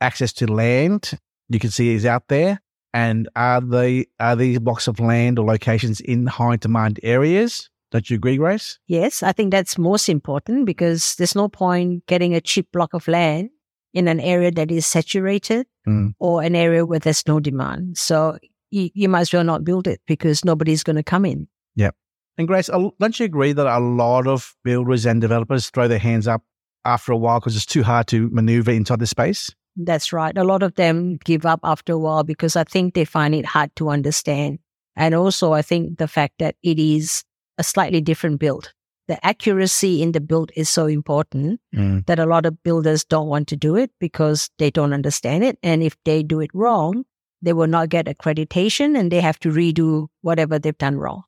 access 0.01 0.33
to 0.35 0.47
land 0.47 1.19
you 1.49 1.59
can 1.59 1.71
see 1.71 1.95
is 1.95 2.05
out 2.05 2.25
there, 2.29 2.61
and 2.93 3.29
are 3.37 3.61
they 3.61 4.07
are 4.19 4.37
these 4.37 4.59
blocks 4.59 4.89
of 4.89 4.99
land 5.01 5.39
or 5.39 5.47
locations 5.47 6.01
in 6.01 6.27
high 6.27 6.57
demand 6.57 6.99
areas? 7.03 7.71
Don't 7.93 8.11
you 8.11 8.17
agree, 8.17 8.37
Grace? 8.37 8.79
Yes, 8.89 9.23
I 9.23 9.31
think 9.33 9.53
that's 9.53 9.79
most 9.79 10.09
important 10.09 10.67
because 10.67 11.15
there's 11.17 11.37
no 11.37 11.49
point 11.49 12.05
getting 12.07 12.35
a 12.35 12.41
cheap 12.41 12.73
block 12.73 12.95
of 12.95 13.07
land 13.07 13.51
in 13.95 14.09
an 14.09 14.19
area 14.21 14.51
that 14.51 14.71
is 14.71 14.87
saturated 14.87 15.67
Mm. 15.87 16.15
or 16.19 16.43
an 16.43 16.57
area 16.57 16.85
where 16.85 16.99
there's 16.99 17.25
no 17.29 17.39
demand. 17.39 17.97
So 17.97 18.39
you, 18.71 18.91
you 18.93 19.09
might 19.09 19.21
as 19.21 19.33
well 19.33 19.45
not 19.45 19.63
build 19.63 19.87
it 19.87 20.01
because 20.09 20.45
nobody's 20.45 20.83
going 20.83 20.97
to 20.97 21.05
come 21.05 21.25
in. 21.25 21.47
Yeah. 21.77 21.91
And 22.37 22.49
Grace, 22.49 22.67
don't 22.67 23.21
you 23.21 23.25
agree 23.25 23.53
that 23.53 23.67
a 23.69 23.79
lot 23.79 24.27
of 24.27 24.57
builders 24.65 25.07
and 25.07 25.21
developers 25.21 25.71
throw 25.71 25.87
their 25.87 26.01
hands 26.01 26.27
up 26.27 26.43
after 26.85 27.13
a 27.13 27.17
while 27.17 27.39
because 27.39 27.55
it's 27.55 27.65
too 27.65 27.85
hard 27.85 28.09
to 28.09 28.29
maneuver 28.31 28.73
inside 28.73 28.99
the 28.99 29.07
space? 29.07 29.55
That's 29.77 30.13
right. 30.13 30.37
A 30.37 30.45
lot 30.45 30.63
of 30.63 30.75
them 30.75 31.19
give 31.25 31.45
up 31.45 31.61
after 31.63 31.93
a 31.93 31.99
while 31.99 32.25
because 32.25 32.57
I 32.57 32.65
think 32.65 32.95
they 32.95 33.05
find 33.05 33.35
it 33.35 33.45
hard 33.45 33.75
to 33.77 33.91
understand. 33.91 34.59
And 34.97 35.15
also, 35.15 35.53
I 35.53 35.63
think 35.63 35.99
the 35.99 36.09
fact 36.09 36.35
that 36.39 36.57
it 36.63 36.79
is 36.79 37.23
a 37.59 37.65
slightly 37.65 38.01
different 38.01 38.41
build. 38.41 38.73
The 39.09 39.25
accuracy 39.25 40.03
in 40.03 40.13
the 40.13 40.21
build 40.21 40.51
is 40.57 40.69
so 40.69 40.87
important 40.87 41.61
mm. 41.75 42.05
that 42.07 42.19
a 42.19 42.27
lot 42.27 42.47
of 42.47 42.63
builders 42.63 43.05
don't 43.05 43.29
want 43.29 43.47
to 43.49 43.57
do 43.57 43.77
it 43.77 43.91
because 44.01 44.51
they 44.59 44.71
don't 44.71 44.93
understand 44.93 45.45
it. 45.45 45.59
And 45.63 45.83
if 45.83 45.97
they 46.05 46.23
do 46.23 46.41
it 46.41 46.51
wrong, 46.55 47.05
they 47.43 47.53
will 47.53 47.69
not 47.69 47.91
get 47.91 48.07
accreditation 48.07 48.99
and 48.99 49.13
they 49.13 49.21
have 49.21 49.39
to 49.41 49.51
redo 49.51 50.09
whatever 50.23 50.59
they've 50.59 50.77
done 50.77 50.97
wrong. 50.97 51.23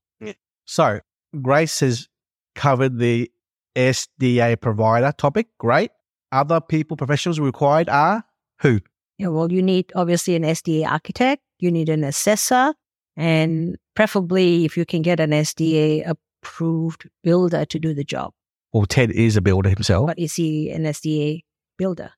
So 0.65 1.01
Grace 1.41 1.81
has 1.81 2.09
covered 2.55 2.99
the 2.99 3.31
SDA 3.75 4.61
provider 4.61 5.13
topic. 5.17 5.47
Great. 5.59 5.93
Other 6.31 6.61
people, 6.61 6.97
professionals 6.97 7.41
required 7.41 7.89
are 7.89 8.25
who? 8.61 8.81
Yeah, 9.19 9.29
well, 9.29 9.51
you 9.53 9.63
need 9.63 9.91
obviously 9.95 10.37
an 10.37 10.43
SDA 10.45 10.87
architect, 10.87 11.43
you 11.59 11.71
need 11.71 11.89
an 11.89 12.05
assessor, 12.05 12.75
and 13.17 13.77
preferably 13.97 14.65
if 14.65 14.77
you 14.77 14.85
can 14.85 15.03
get 15.03 15.19
an 15.21 15.31
SDA 15.31 16.07
approved 16.09 17.09
builder 17.25 17.65
to 17.65 17.79
do 17.79 17.95
the 17.95 18.05
job. 18.05 18.33
Well, 18.73 18.87
Ted 18.87 19.11
is 19.11 19.37
a 19.37 19.41
builder 19.41 19.71
himself. 19.71 20.07
But 20.07 20.19
is 20.19 20.35
he 20.35 20.71
an 20.71 20.85
SDA 20.85 21.43
builder? 21.79 22.13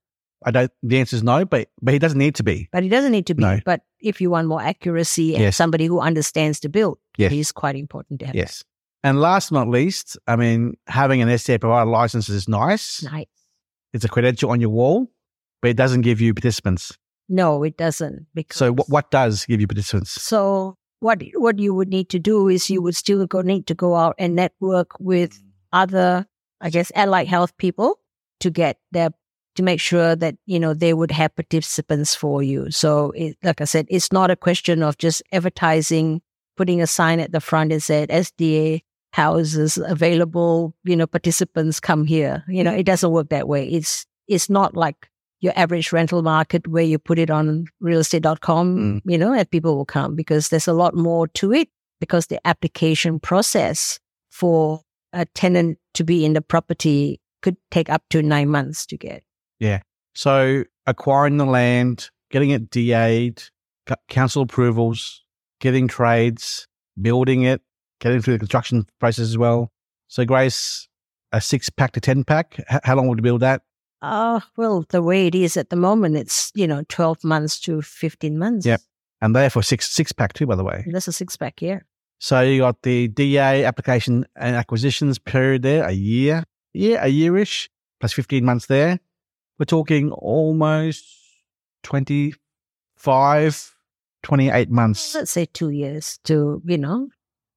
I 0.45 0.51
don't. 0.51 0.71
The 0.83 0.99
answer 0.99 1.17
is 1.17 1.23
no, 1.23 1.45
but 1.45 1.69
but 1.83 1.93
he 1.93 1.99
doesn't 1.99 2.19
need 2.19 2.35
to 2.37 2.43
be. 2.43 2.69
But 2.73 2.83
he 2.83 2.89
doesn't 2.89 3.13
need 3.13 3.27
to 3.27 3.35
be. 3.35 3.43
No. 3.43 3.61
But 3.65 3.83
if 4.01 4.21
you 4.21 4.31
want 4.31 4.49
more 4.49 4.61
accuracy 4.63 5.35
and 5.35 5.43
Yes. 5.43 5.57
somebody 5.57 5.85
who 5.87 6.01
understands 6.01 6.61
the 6.61 6.69
build, 6.71 6.99
Yes. 7.19 7.33
it 7.33 7.39
is 7.39 7.53
quite 7.53 7.77
important 7.77 8.21
to 8.21 8.27
have. 8.27 8.35
Yes. 8.35 8.65
And 9.05 9.21
last 9.21 9.51
but 9.51 9.59
not 9.61 9.69
least, 9.69 10.19
I 10.27 10.37
mean, 10.37 10.75
having 10.87 11.21
an 11.23 11.29
SDA 11.29 11.59
provider 11.61 11.91
license 11.91 12.29
is 12.31 12.49
nice. 12.49 13.03
Nice. 13.03 13.27
It's 13.93 14.05
a 14.05 14.09
credential 14.09 14.51
on 14.51 14.61
your 14.61 14.71
wall, 14.71 15.11
but 15.61 15.71
it 15.71 15.77
doesn't 15.77 16.03
give 16.03 16.21
you 16.21 16.35
participants. 16.35 16.97
No, 17.29 17.63
it 17.63 17.77
doesn't. 17.77 18.27
Because 18.35 18.59
So 18.59 18.73
what 18.73 18.89
what 18.89 19.11
does 19.11 19.47
give 19.47 19.61
you 19.61 19.67
participants? 19.67 20.21
So 20.21 20.77
what 21.01 21.23
what 21.35 21.59
you 21.59 21.75
would 21.75 21.89
need 21.89 22.09
to 22.11 22.19
do 22.19 22.49
is 22.49 22.71
you 22.71 22.83
would 22.83 22.97
still 22.97 23.27
go 23.27 23.41
need 23.41 23.67
to 23.69 23.75
go 23.75 23.97
out 23.97 24.15
and 24.19 24.35
network 24.35 24.99
with 24.99 25.33
mm. 25.33 25.45
other, 25.73 26.27
I 26.61 26.71
guess, 26.71 26.93
allied 26.95 27.29
health 27.29 27.57
people 27.57 27.99
to 28.41 28.51
get 28.51 28.79
their 28.93 29.11
to 29.57 29.63
make 29.63 29.81
sure 29.81 30.17
that 30.17 30.37
you 30.47 30.61
know 30.61 30.75
they 30.75 30.95
would 30.95 31.11
have 31.11 31.35
participants 31.35 32.15
for 32.15 32.43
you. 32.43 32.71
So 32.71 33.13
it, 33.13 33.37
like 33.43 33.61
I 33.61 33.65
said, 33.65 33.87
it's 33.89 34.13
not 34.13 34.31
a 34.31 34.37
question 34.37 34.83
of 34.83 34.99
just 34.99 35.23
advertising, 35.33 36.23
putting 36.57 36.81
a 36.81 36.87
sign 36.87 37.21
at 37.21 37.33
the 37.33 37.41
front 37.41 37.73
and 37.73 37.83
said 37.83 38.09
SDA 38.09 38.83
houses 39.13 39.77
available. 39.77 40.75
You 40.85 40.97
know, 40.97 41.07
participants 41.07 41.81
come 41.81 42.05
here. 42.07 42.45
You 42.49 42.65
know, 42.65 42.73
it 42.73 42.85
doesn't 42.85 43.11
work 43.11 43.29
that 43.31 43.49
way. 43.49 43.69
It's 43.69 44.07
it's 44.29 44.49
not 44.49 44.77
like 44.77 45.10
your 45.41 45.53
average 45.57 45.93
rental 45.93 46.23
market 46.23 46.67
where 46.69 46.83
you 46.83 46.99
put 46.99 47.19
it 47.19 47.31
on 47.31 47.65
realestate.com, 47.83 48.77
mm. 48.77 49.01
you 49.05 49.19
know, 49.19 49.33
and 49.33 49.51
people 49.51 49.77
will 49.77 49.87
come 49.87 50.15
because 50.15 50.49
there's 50.49 50.69
a 50.69 50.73
lot 50.73 50.95
more 50.95 51.27
to 51.29 51.53
it 51.53 51.69
because 51.99 52.27
the 52.27 52.47
application 52.47 53.19
process 53.19 53.99
for 54.31 54.81
a 55.13 55.25
tenant 55.27 55.79
to 55.95 56.05
be 56.05 56.25
in 56.25 56.35
the 56.35 56.43
property 56.43 57.21
could 57.43 57.57
take 57.71 57.89
up 57.89 58.03
to 58.11 58.23
nine 58.23 58.49
months 58.49 58.87
to 58.87 58.97
get. 58.97 59.23
Yeah. 59.59 59.81
So 60.15 60.65
acquiring 60.87 61.39
the 61.39 61.47
land, 61.47 62.11
getting 62.31 62.51
it 62.51 62.71
DA'd, 62.71 63.43
council 64.09 64.43
approvals, 64.43 65.23
getting 65.61 65.89
trades, 65.89 66.67
building 67.01 67.43
it, 67.43 67.63
getting 68.01 68.21
through 68.21 68.35
the 68.35 68.39
construction 68.39 68.87
process 68.99 69.25
as 69.25 69.39
well. 69.39 69.71
So 70.09 70.25
Grace, 70.25 70.89
a 71.33 71.41
six 71.41 71.71
pack 71.71 71.93
to 71.93 72.01
ten 72.01 72.25
pack. 72.25 72.63
How 72.85 72.97
long 72.97 73.09
would 73.09 73.19
you 73.19 73.23
build 73.23 73.41
that? 73.41 73.63
Uh, 74.03 74.41
well, 74.57 74.85
the 74.89 75.03
way 75.03 75.27
it 75.27 75.35
is 75.35 75.57
at 75.57 75.69
the 75.71 75.77
moment, 75.77 76.17
it's, 76.17 76.51
you 76.55 76.67
know, 76.67 76.83
12 76.89 77.23
months 77.25 77.61
to 77.61 77.83
15 77.83 78.39
months. 78.39 78.65
Yep. 78.67 78.81
And 79.21 79.37
they're 79.37 79.51
for 79.51 79.63
six 79.63 79.91
six 79.91 80.13
pack 80.13 80.33
too, 80.33 80.47
by 80.47 80.57
the 80.57 80.65
way. 80.65 80.85
That's 80.91 81.09
a 81.09 81.13
six 81.13 81.37
pack 81.37 81.61
year. 81.61 81.85
So 82.19 82.41
you 82.41 82.61
got 82.61 82.81
the 82.83 83.09
DA 83.09 83.65
application 83.65 84.25
and 84.37 84.57
acquisitions 84.57 85.19
period 85.19 85.61
there, 85.63 85.85
a 85.85 85.93
year, 85.93 86.45
yeah, 86.73 87.05
a 87.05 87.09
yearish 87.13 87.69
plus 88.01 88.15
fifteen 88.15 88.45
months 88.47 88.67
there. 88.67 88.99
We're 89.59 89.67
talking 89.67 90.11
almost 90.13 91.05
25, 91.83 93.75
28 94.23 94.71
months. 94.71 95.15
Let's 95.15 95.31
say 95.31 95.47
two 95.47 95.71
years 95.71 96.19
to, 96.25 96.63
you 96.65 96.79
know, 96.79 97.09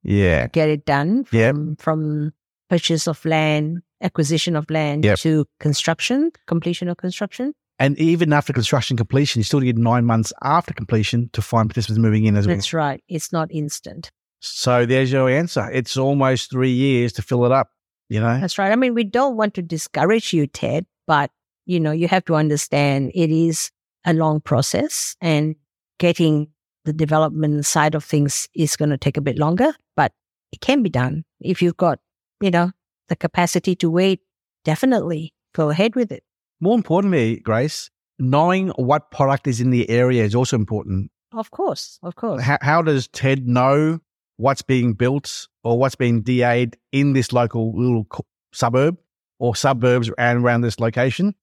Yeah. 0.04 0.48
get 0.48 0.70
it 0.70 0.86
done 0.86 1.26
Yep. 1.32 1.56
from, 1.56 1.76
from 1.78 2.34
purchase 2.74 3.08
of 3.08 3.24
land, 3.24 3.84
acquisition 4.02 4.56
of 4.56 4.68
land 4.72 5.06
Yep. 5.06 5.20
to 5.20 5.46
construction, 5.60 6.32
completion 6.48 6.88
of 6.90 6.98
construction. 6.98 7.54
And 7.78 8.00
even 8.00 8.34
after 8.34 8.52
construction 8.52 8.98
completion, 8.98 9.40
you 9.42 9.44
still 9.44 9.60
need 9.60 9.78
nine 9.78 10.06
months 10.06 10.34
after 10.42 10.74
completion 10.74 11.30
to 11.34 11.42
find 11.42 11.70
participants 11.70 12.00
moving 12.00 12.26
in 12.26 12.36
as 12.36 12.48
well. 12.48 12.56
That's 12.56 12.74
right. 12.74 13.04
It's 13.08 13.32
not 13.32 13.52
instant. 13.52 14.12
So 14.40 14.88
there's 14.88 15.12
your 15.12 15.30
answer. 15.30 15.70
It's 15.72 15.98
almost 15.98 16.50
three 16.50 16.72
years 16.72 17.14
to 17.14 17.22
fill 17.22 17.46
it 17.46 17.52
up, 17.52 17.70
you 18.10 18.20
know? 18.20 18.40
That's 18.40 18.58
right. 18.58 18.72
I 18.72 18.76
mean, 18.76 18.96
we 18.96 19.04
don't 19.04 19.38
want 19.38 19.54
to 19.54 19.62
discourage 19.62 20.34
you, 20.34 20.48
Ted, 20.48 20.88
but 21.06 21.30
you 21.66 21.80
know, 21.80 21.92
you 21.92 22.08
have 22.08 22.26
to 22.26 22.36
understand 22.36 23.12
it 23.14 23.30
is 23.30 23.70
a 24.04 24.14
long 24.14 24.42
process 24.42 25.16
and 25.22 25.56
getting 26.00 26.48
the 26.86 26.94
development 26.94 27.66
side 27.68 27.94
of 27.94 28.04
things 28.04 28.50
is 28.56 28.76
going 28.76 28.90
to 28.90 28.98
take 28.98 29.18
a 29.18 29.22
bit 29.22 29.38
longer, 29.38 29.74
but 29.96 30.12
it 30.52 30.60
can 30.60 30.82
be 30.82 30.90
done. 30.90 31.24
If 31.40 31.62
you've 31.62 31.78
got, 31.78 32.00
you 32.44 32.52
know, 32.52 32.72
the 33.08 33.16
capacity 33.16 33.74
to 33.78 33.90
wait, 33.90 34.20
definitely 34.66 35.34
go 35.56 35.70
ahead 35.70 35.96
with 35.96 36.12
it. 36.12 36.24
More 36.60 36.76
importantly, 36.76 37.40
Grace, 37.40 37.90
knowing 38.20 38.70
what 38.70 39.12
product 39.12 39.48
is 39.48 39.62
in 39.62 39.70
the 39.70 39.90
area 39.90 40.24
is 40.24 40.36
also 40.36 40.58
important. 40.58 41.10
Of 41.32 41.52
course, 41.52 42.00
of 42.04 42.16
course. 42.16 42.42
How, 42.42 42.58
how 42.62 42.82
does 42.82 43.08
Ted 43.08 43.48
know 43.48 44.00
what's 44.38 44.62
being 44.62 44.94
built 44.94 45.48
or 45.64 45.80
what's 45.80 45.96
being 45.96 46.22
DA'd 46.22 46.76
in 46.92 47.14
this 47.14 47.32
local 47.32 47.72
little 47.76 48.06
suburb 48.52 48.98
or 49.40 49.56
suburbs 49.56 50.12
and 50.18 50.44
around 50.44 50.62
this 50.62 50.80
location? 50.80 51.34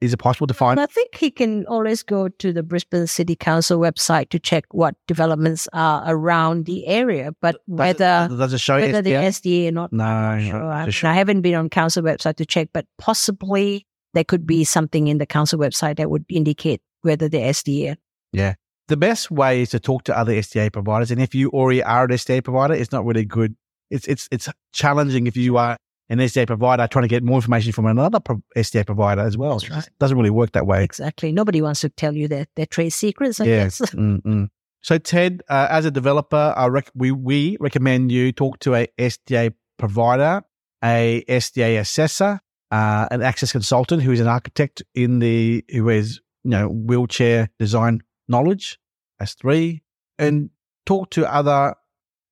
Is 0.00 0.14
it 0.14 0.16
possible 0.16 0.46
to 0.46 0.54
find? 0.54 0.80
I 0.80 0.86
think 0.86 1.14
he 1.14 1.30
can 1.30 1.66
always 1.66 2.02
go 2.02 2.28
to 2.28 2.52
the 2.52 2.62
Brisbane 2.62 3.06
City 3.06 3.36
Council 3.36 3.78
website 3.78 4.30
to 4.30 4.38
check 4.38 4.64
what 4.70 4.94
developments 5.06 5.68
are 5.72 6.02
around 6.06 6.64
the 6.64 6.86
area, 6.86 7.34
but 7.42 7.56
whether 7.66 8.26
does, 8.28 8.38
does 8.38 8.52
it 8.54 8.60
show 8.60 8.80
whether 8.80 9.02
the 9.02 9.12
SDA? 9.12 9.68
Or 9.68 9.72
not, 9.72 9.92
No, 9.92 10.04
I'm 10.04 10.44
no, 10.44 10.50
sure. 10.50 10.72
I, 10.72 10.88
sure. 10.88 11.10
I 11.10 11.12
haven't 11.12 11.42
been 11.42 11.54
on 11.54 11.68
council 11.68 12.02
website 12.02 12.36
to 12.36 12.46
check, 12.46 12.70
but 12.72 12.86
possibly 12.98 13.86
there 14.14 14.24
could 14.24 14.46
be 14.46 14.64
something 14.64 15.06
in 15.06 15.18
the 15.18 15.26
council 15.26 15.58
website 15.58 15.96
that 15.96 16.10
would 16.10 16.24
indicate 16.28 16.80
whether 17.02 17.28
the 17.28 17.38
SDA. 17.38 17.96
Yeah. 18.32 18.54
The 18.88 18.96
best 18.96 19.30
way 19.30 19.62
is 19.62 19.70
to 19.70 19.80
talk 19.80 20.04
to 20.04 20.18
other 20.18 20.32
SDA 20.32 20.72
providers. 20.72 21.10
And 21.10 21.20
if 21.20 21.34
you 21.34 21.50
already 21.50 21.82
are 21.82 22.04
an 22.04 22.10
SDA 22.10 22.42
provider, 22.42 22.74
it's 22.74 22.90
not 22.90 23.04
really 23.04 23.24
good. 23.24 23.54
It's 23.90 24.06
it's 24.08 24.28
it's 24.32 24.48
challenging 24.72 25.26
if 25.26 25.36
you 25.36 25.58
are 25.58 25.76
an 26.10 26.18
SDA 26.18 26.46
provider 26.46 26.86
trying 26.86 27.04
to 27.04 27.08
get 27.08 27.22
more 27.22 27.36
information 27.36 27.72
from 27.72 27.86
another 27.86 28.20
pro- 28.20 28.42
SDA 28.56 28.84
provider 28.84 29.22
as 29.22 29.38
well. 29.38 29.58
Right. 29.70 29.86
It 29.86 29.92
doesn't 29.98 30.16
really 30.18 30.28
work 30.30 30.52
that 30.52 30.66
way. 30.66 30.84
Exactly. 30.84 31.32
Nobody 31.32 31.62
wants 31.62 31.80
to 31.80 31.88
tell 31.88 32.14
you 32.14 32.28
their, 32.28 32.46
their 32.56 32.66
trade 32.66 32.90
secrets, 32.90 33.40
I 33.40 33.44
Yeah. 33.44 33.64
guess. 33.64 33.80
Mm-mm. 33.94 34.48
So 34.82 34.98
Ted, 34.98 35.42
uh, 35.48 35.68
as 35.70 35.84
a 35.86 35.90
developer, 35.90 36.52
I 36.56 36.66
rec- 36.66 36.90
we 36.94 37.10
we 37.12 37.56
recommend 37.60 38.10
you 38.12 38.32
talk 38.32 38.58
to 38.60 38.74
a 38.74 38.86
SDA 38.98 39.52
provider, 39.78 40.42
a 40.82 41.22
SDA 41.28 41.78
assessor, 41.80 42.40
uh, 42.70 43.06
an 43.10 43.22
access 43.22 43.52
consultant 43.52 44.02
who 44.02 44.10
is 44.12 44.20
an 44.20 44.26
architect 44.26 44.82
in 44.94 45.18
the 45.18 45.64
who 45.70 45.88
has 45.88 46.18
you 46.44 46.50
know 46.50 46.68
wheelchair 46.68 47.50
design 47.58 48.00
knowledge. 48.26 48.78
That's 49.18 49.34
three, 49.34 49.82
and 50.18 50.48
talk 50.86 51.10
to 51.10 51.30
other 51.30 51.74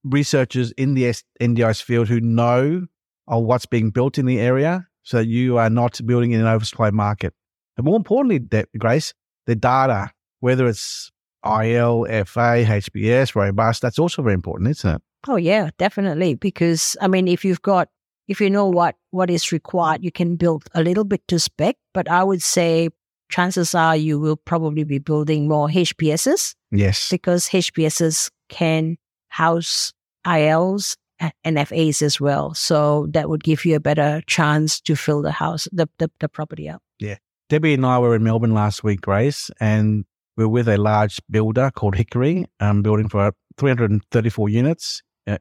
researchers 0.04 0.72
in 0.72 0.94
the 0.94 1.06
S- 1.06 1.24
NDIS 1.40 1.82
field 1.82 2.08
who 2.08 2.20
know 2.20 2.86
of 3.28 3.44
what's 3.44 3.66
being 3.66 3.90
built 3.90 4.18
in 4.18 4.26
the 4.26 4.40
area, 4.40 4.86
so 5.04 5.18
that 5.18 5.26
you 5.26 5.58
are 5.58 5.70
not 5.70 6.00
building 6.04 6.32
in 6.32 6.40
an 6.40 6.46
oversupply 6.46 6.90
market. 6.90 7.32
And 7.76 7.84
more 7.84 7.96
importantly, 7.96 8.40
De- 8.40 8.66
Grace, 8.76 9.14
the 9.46 9.54
data, 9.54 10.10
whether 10.40 10.66
it's 10.66 11.10
IL, 11.44 12.04
FA, 12.04 12.64
HPS, 12.66 13.34
robust, 13.34 13.80
that's 13.82 13.98
also 13.98 14.22
very 14.22 14.34
important, 14.34 14.70
isn't 14.70 14.96
it? 14.96 15.02
Oh 15.28 15.36
yeah, 15.36 15.70
definitely. 15.78 16.34
Because 16.34 16.96
I 17.00 17.08
mean, 17.08 17.28
if 17.28 17.44
you've 17.44 17.62
got, 17.62 17.88
if 18.28 18.40
you 18.40 18.50
know 18.50 18.66
what 18.66 18.96
what 19.10 19.30
is 19.30 19.52
required, 19.52 20.02
you 20.04 20.10
can 20.12 20.36
build 20.36 20.64
a 20.74 20.82
little 20.82 21.04
bit 21.04 21.26
to 21.28 21.38
spec. 21.38 21.76
But 21.94 22.08
I 22.10 22.24
would 22.24 22.42
say 22.42 22.88
chances 23.30 23.74
are 23.74 23.96
you 23.96 24.18
will 24.18 24.36
probably 24.36 24.84
be 24.84 24.98
building 24.98 25.48
more 25.48 25.68
HPSs 25.68 26.54
Yes. 26.70 27.08
because 27.10 27.48
HPSs 27.50 28.30
can 28.48 28.96
house 29.28 29.92
ILs 30.26 30.96
and 31.44 31.68
FAs 31.68 32.02
as 32.02 32.20
well. 32.20 32.54
So 32.54 33.06
that 33.10 33.28
would 33.28 33.42
give 33.44 33.64
you 33.64 33.76
a 33.76 33.80
better 33.80 34.22
chance 34.26 34.80
to 34.82 34.94
fill 34.96 35.22
the 35.22 35.32
house, 35.32 35.66
the, 35.72 35.88
the, 35.98 36.10
the 36.20 36.28
property 36.28 36.68
up. 36.68 36.82
Yeah. 36.98 37.16
Debbie 37.48 37.74
and 37.74 37.84
I 37.86 37.98
were 37.98 38.14
in 38.14 38.22
Melbourne 38.22 38.54
last 38.54 38.84
week, 38.84 39.00
Grace, 39.00 39.50
and 39.60 40.04
we 40.36 40.44
are 40.44 40.48
with 40.48 40.68
a 40.68 40.76
large 40.76 41.18
builder 41.30 41.70
called 41.74 41.96
Hickory, 41.96 42.44
um, 42.60 42.82
building 42.82 43.08
for 43.08 43.32
334 43.56 44.48
units. 44.48 45.02
Uh, 45.26 45.38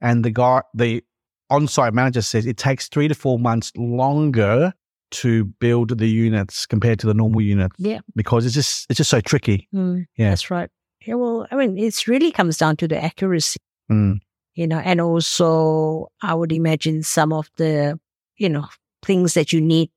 and 0.00 0.24
the 0.24 0.30
guy, 0.30 0.62
the 0.74 1.02
on-site 1.50 1.94
manager 1.94 2.22
says 2.22 2.46
it 2.46 2.56
takes 2.56 2.88
three 2.88 3.08
to 3.08 3.14
four 3.14 3.38
months 3.38 3.72
longer 3.76 4.72
to 5.12 5.44
build 5.44 5.96
the 5.98 6.08
units 6.08 6.66
compared 6.66 6.98
to 6.98 7.06
the 7.06 7.14
normal 7.14 7.40
units 7.40 7.76
Yeah. 7.78 8.00
because 8.16 8.44
it's 8.44 8.54
just 8.54 8.86
it's 8.90 8.96
just 8.98 9.08
so 9.10 9.20
tricky. 9.20 9.68
Mm, 9.74 10.06
Yeah. 10.16 10.30
That's 10.30 10.50
right. 10.50 10.68
Yeah, 11.06 11.14
well, 11.14 11.46
I 11.52 11.54
mean, 11.56 11.78
it 11.78 12.06
really 12.08 12.32
comes 12.32 12.58
down 12.58 12.76
to 12.78 12.88
the 12.88 13.02
accuracy, 13.02 13.58
Mm. 13.90 14.18
You 14.56 14.66
know, 14.66 14.78
and 14.78 15.00
also 15.00 16.08
I 16.22 16.34
would 16.34 16.50
imagine 16.50 17.02
some 17.02 17.32
of 17.32 17.48
the, 17.56 18.00
you 18.36 18.48
know, 18.48 18.66
things 19.04 19.34
that 19.34 19.52
you 19.52 19.60
need 19.60 19.90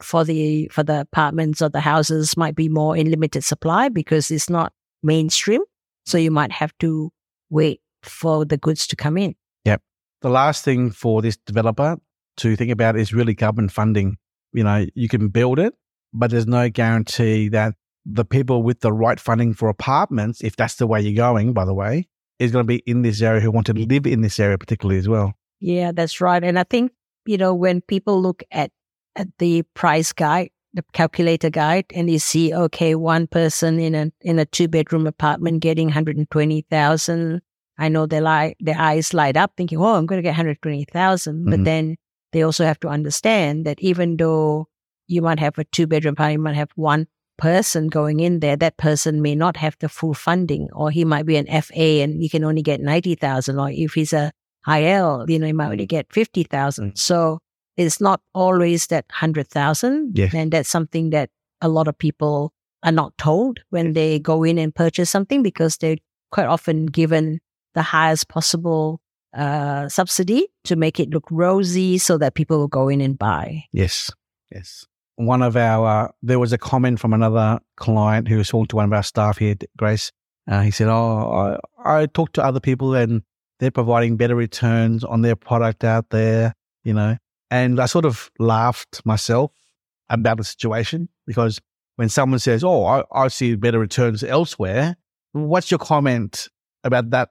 for 0.00 0.22
the 0.24 0.68
for 0.68 0.82
the 0.82 1.00
apartments 1.00 1.62
or 1.62 1.68
the 1.68 1.80
houses 1.80 2.36
might 2.36 2.54
be 2.54 2.68
more 2.68 2.96
in 2.96 3.10
limited 3.10 3.42
supply 3.42 3.88
because 3.88 4.30
it's 4.30 4.50
not 4.50 4.72
mainstream. 5.02 5.62
So 6.04 6.18
you 6.18 6.30
might 6.30 6.52
have 6.52 6.76
to 6.80 7.10
wait 7.50 7.80
for 8.02 8.44
the 8.44 8.58
goods 8.58 8.86
to 8.88 8.96
come 8.96 9.16
in. 9.16 9.34
Yep. 9.64 9.80
The 10.20 10.30
last 10.30 10.64
thing 10.64 10.90
for 10.90 11.22
this 11.22 11.38
developer 11.46 11.96
to 12.38 12.56
think 12.56 12.70
about 12.70 12.96
is 12.96 13.14
really 13.14 13.34
government 13.34 13.72
funding. 13.72 14.18
You 14.52 14.64
know, 14.64 14.86
you 14.94 15.08
can 15.08 15.28
build 15.28 15.58
it, 15.58 15.74
but 16.12 16.30
there's 16.30 16.46
no 16.46 16.68
guarantee 16.68 17.48
that 17.48 17.74
the 18.04 18.24
people 18.24 18.62
with 18.62 18.80
the 18.80 18.92
right 18.92 19.18
funding 19.18 19.54
for 19.54 19.68
apartments, 19.68 20.42
if 20.42 20.56
that's 20.56 20.74
the 20.74 20.86
way 20.86 21.00
you're 21.00 21.16
going, 21.16 21.52
by 21.52 21.64
the 21.64 21.72
way, 21.72 22.08
is 22.42 22.52
going 22.52 22.64
to 22.64 22.68
be 22.68 22.82
in 22.86 23.02
this 23.02 23.22
area 23.22 23.40
who 23.40 23.50
want 23.50 23.66
to 23.66 23.72
live 23.72 24.06
in 24.06 24.20
this 24.22 24.38
area 24.40 24.58
particularly 24.58 24.98
as 24.98 25.08
well. 25.08 25.34
Yeah, 25.60 25.92
that's 25.92 26.20
right. 26.20 26.42
And 26.42 26.58
I 26.58 26.64
think, 26.64 26.92
you 27.24 27.38
know, 27.38 27.54
when 27.54 27.80
people 27.82 28.20
look 28.20 28.42
at, 28.50 28.70
at 29.16 29.28
the 29.38 29.62
price 29.74 30.12
guide, 30.12 30.50
the 30.74 30.84
calculator 30.92 31.50
guide, 31.50 31.84
and 31.94 32.10
you 32.10 32.18
see, 32.18 32.52
okay, 32.54 32.94
one 32.94 33.26
person 33.26 33.78
in 33.78 33.94
a 33.94 34.10
in 34.22 34.38
a 34.38 34.46
two 34.46 34.68
bedroom 34.68 35.06
apartment 35.06 35.60
getting 35.60 35.88
120,000. 35.88 37.40
I 37.78 37.88
know 37.88 38.06
they 38.06 38.20
light, 38.20 38.56
their 38.60 38.78
eyes 38.78 39.14
light 39.14 39.36
up 39.36 39.52
thinking, 39.56 39.78
oh, 39.78 39.94
I'm 39.94 40.06
going 40.06 40.18
to 40.18 40.22
get 40.22 40.30
120,000. 40.30 41.44
But 41.44 41.60
Mhm. 41.60 41.64
then 41.64 41.96
they 42.32 42.42
also 42.42 42.64
have 42.64 42.80
to 42.80 42.88
understand 42.88 43.66
that 43.66 43.80
even 43.80 44.16
though 44.16 44.68
you 45.08 45.22
might 45.22 45.38
have 45.40 45.58
a 45.58 45.64
two 45.64 45.86
bedroom 45.86 46.12
apartment, 46.12 46.38
you 46.38 46.42
might 46.44 46.56
have 46.56 46.70
one 46.74 47.06
person 47.42 47.88
going 47.88 48.20
in 48.20 48.38
there, 48.38 48.56
that 48.56 48.76
person 48.76 49.20
may 49.20 49.34
not 49.34 49.56
have 49.56 49.76
the 49.80 49.88
full 49.88 50.14
funding, 50.14 50.68
or 50.72 50.92
he 50.92 51.04
might 51.04 51.26
be 51.26 51.36
an 51.36 51.46
FA 51.60 52.00
and 52.00 52.22
he 52.22 52.28
can 52.28 52.44
only 52.44 52.62
get 52.62 52.80
90,000, 52.80 53.58
or 53.58 53.68
if 53.68 53.94
he's 53.94 54.12
a 54.12 54.30
IL, 54.68 55.26
you 55.28 55.40
know, 55.40 55.48
you 55.48 55.54
might 55.54 55.72
only 55.72 55.86
get 55.86 56.06
50,000. 56.12 56.94
So 56.96 57.40
it's 57.76 58.00
not 58.00 58.20
always 58.32 58.86
that 58.86 59.06
100,000. 59.08 60.16
Yes. 60.16 60.32
And 60.32 60.52
that's 60.52 60.68
something 60.68 61.10
that 61.10 61.30
a 61.60 61.68
lot 61.68 61.88
of 61.88 61.98
people 61.98 62.52
are 62.84 62.92
not 62.92 63.18
told 63.18 63.58
when 63.70 63.94
they 63.94 64.20
go 64.20 64.44
in 64.44 64.56
and 64.56 64.72
purchase 64.72 65.10
something 65.10 65.42
because 65.42 65.76
they're 65.78 65.96
quite 66.30 66.46
often 66.46 66.86
given 66.86 67.40
the 67.74 67.82
highest 67.82 68.28
possible 68.28 69.00
uh, 69.34 69.88
subsidy 69.88 70.46
to 70.62 70.76
make 70.76 71.00
it 71.00 71.10
look 71.10 71.26
rosy 71.28 71.98
so 71.98 72.18
that 72.18 72.34
people 72.34 72.58
will 72.58 72.68
go 72.68 72.88
in 72.88 73.00
and 73.00 73.18
buy. 73.18 73.64
Yes. 73.72 74.12
Yes. 74.52 74.86
One 75.16 75.42
of 75.42 75.56
our, 75.56 76.06
uh, 76.06 76.08
there 76.22 76.38
was 76.38 76.52
a 76.52 76.58
comment 76.58 76.98
from 76.98 77.12
another 77.12 77.60
client 77.76 78.28
who 78.28 78.38
was 78.38 78.48
talking 78.48 78.66
to 78.68 78.76
one 78.76 78.86
of 78.86 78.92
our 78.92 79.02
staff 79.02 79.38
here, 79.38 79.54
Grace. 79.76 80.10
Uh, 80.48 80.62
he 80.62 80.70
said, 80.70 80.88
Oh, 80.88 81.58
I, 81.84 82.00
I 82.02 82.06
talked 82.06 82.34
to 82.34 82.44
other 82.44 82.60
people 82.60 82.94
and 82.94 83.22
they're 83.60 83.70
providing 83.70 84.16
better 84.16 84.34
returns 84.34 85.04
on 85.04 85.22
their 85.22 85.36
product 85.36 85.84
out 85.84 86.10
there, 86.10 86.54
you 86.82 86.94
know. 86.94 87.16
And 87.50 87.80
I 87.80 87.86
sort 87.86 88.04
of 88.04 88.30
laughed 88.38 89.02
myself 89.04 89.52
about 90.08 90.38
the 90.38 90.44
situation 90.44 91.08
because 91.26 91.60
when 91.96 92.08
someone 92.08 92.38
says, 92.38 92.64
Oh, 92.64 92.84
I, 92.84 93.04
I 93.12 93.28
see 93.28 93.54
better 93.54 93.78
returns 93.78 94.24
elsewhere, 94.24 94.96
what's 95.32 95.70
your 95.70 95.78
comment 95.78 96.48
about 96.84 97.10
that 97.10 97.30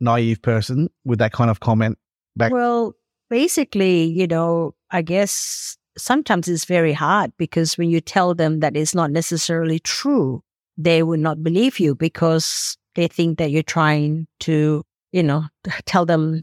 naive 0.00 0.42
person 0.42 0.88
with 1.04 1.18
that 1.18 1.32
kind 1.32 1.50
of 1.50 1.60
comment 1.60 1.98
back? 2.36 2.52
Well, 2.52 2.94
basically, 3.30 4.04
you 4.04 4.26
know, 4.26 4.74
I 4.90 5.02
guess 5.02 5.76
sometimes 5.96 6.48
it's 6.48 6.64
very 6.64 6.92
hard 6.92 7.32
because 7.36 7.76
when 7.76 7.90
you 7.90 8.00
tell 8.00 8.34
them 8.34 8.60
that 8.60 8.76
it's 8.76 8.94
not 8.94 9.10
necessarily 9.10 9.78
true, 9.78 10.42
they 10.76 11.02
will 11.02 11.18
not 11.18 11.42
believe 11.42 11.78
you 11.78 11.94
because 11.94 12.76
they 12.94 13.08
think 13.08 13.38
that 13.38 13.50
you're 13.50 13.62
trying 13.62 14.26
to, 14.40 14.84
you 15.12 15.22
know, 15.22 15.44
tell 15.86 16.06
them 16.06 16.40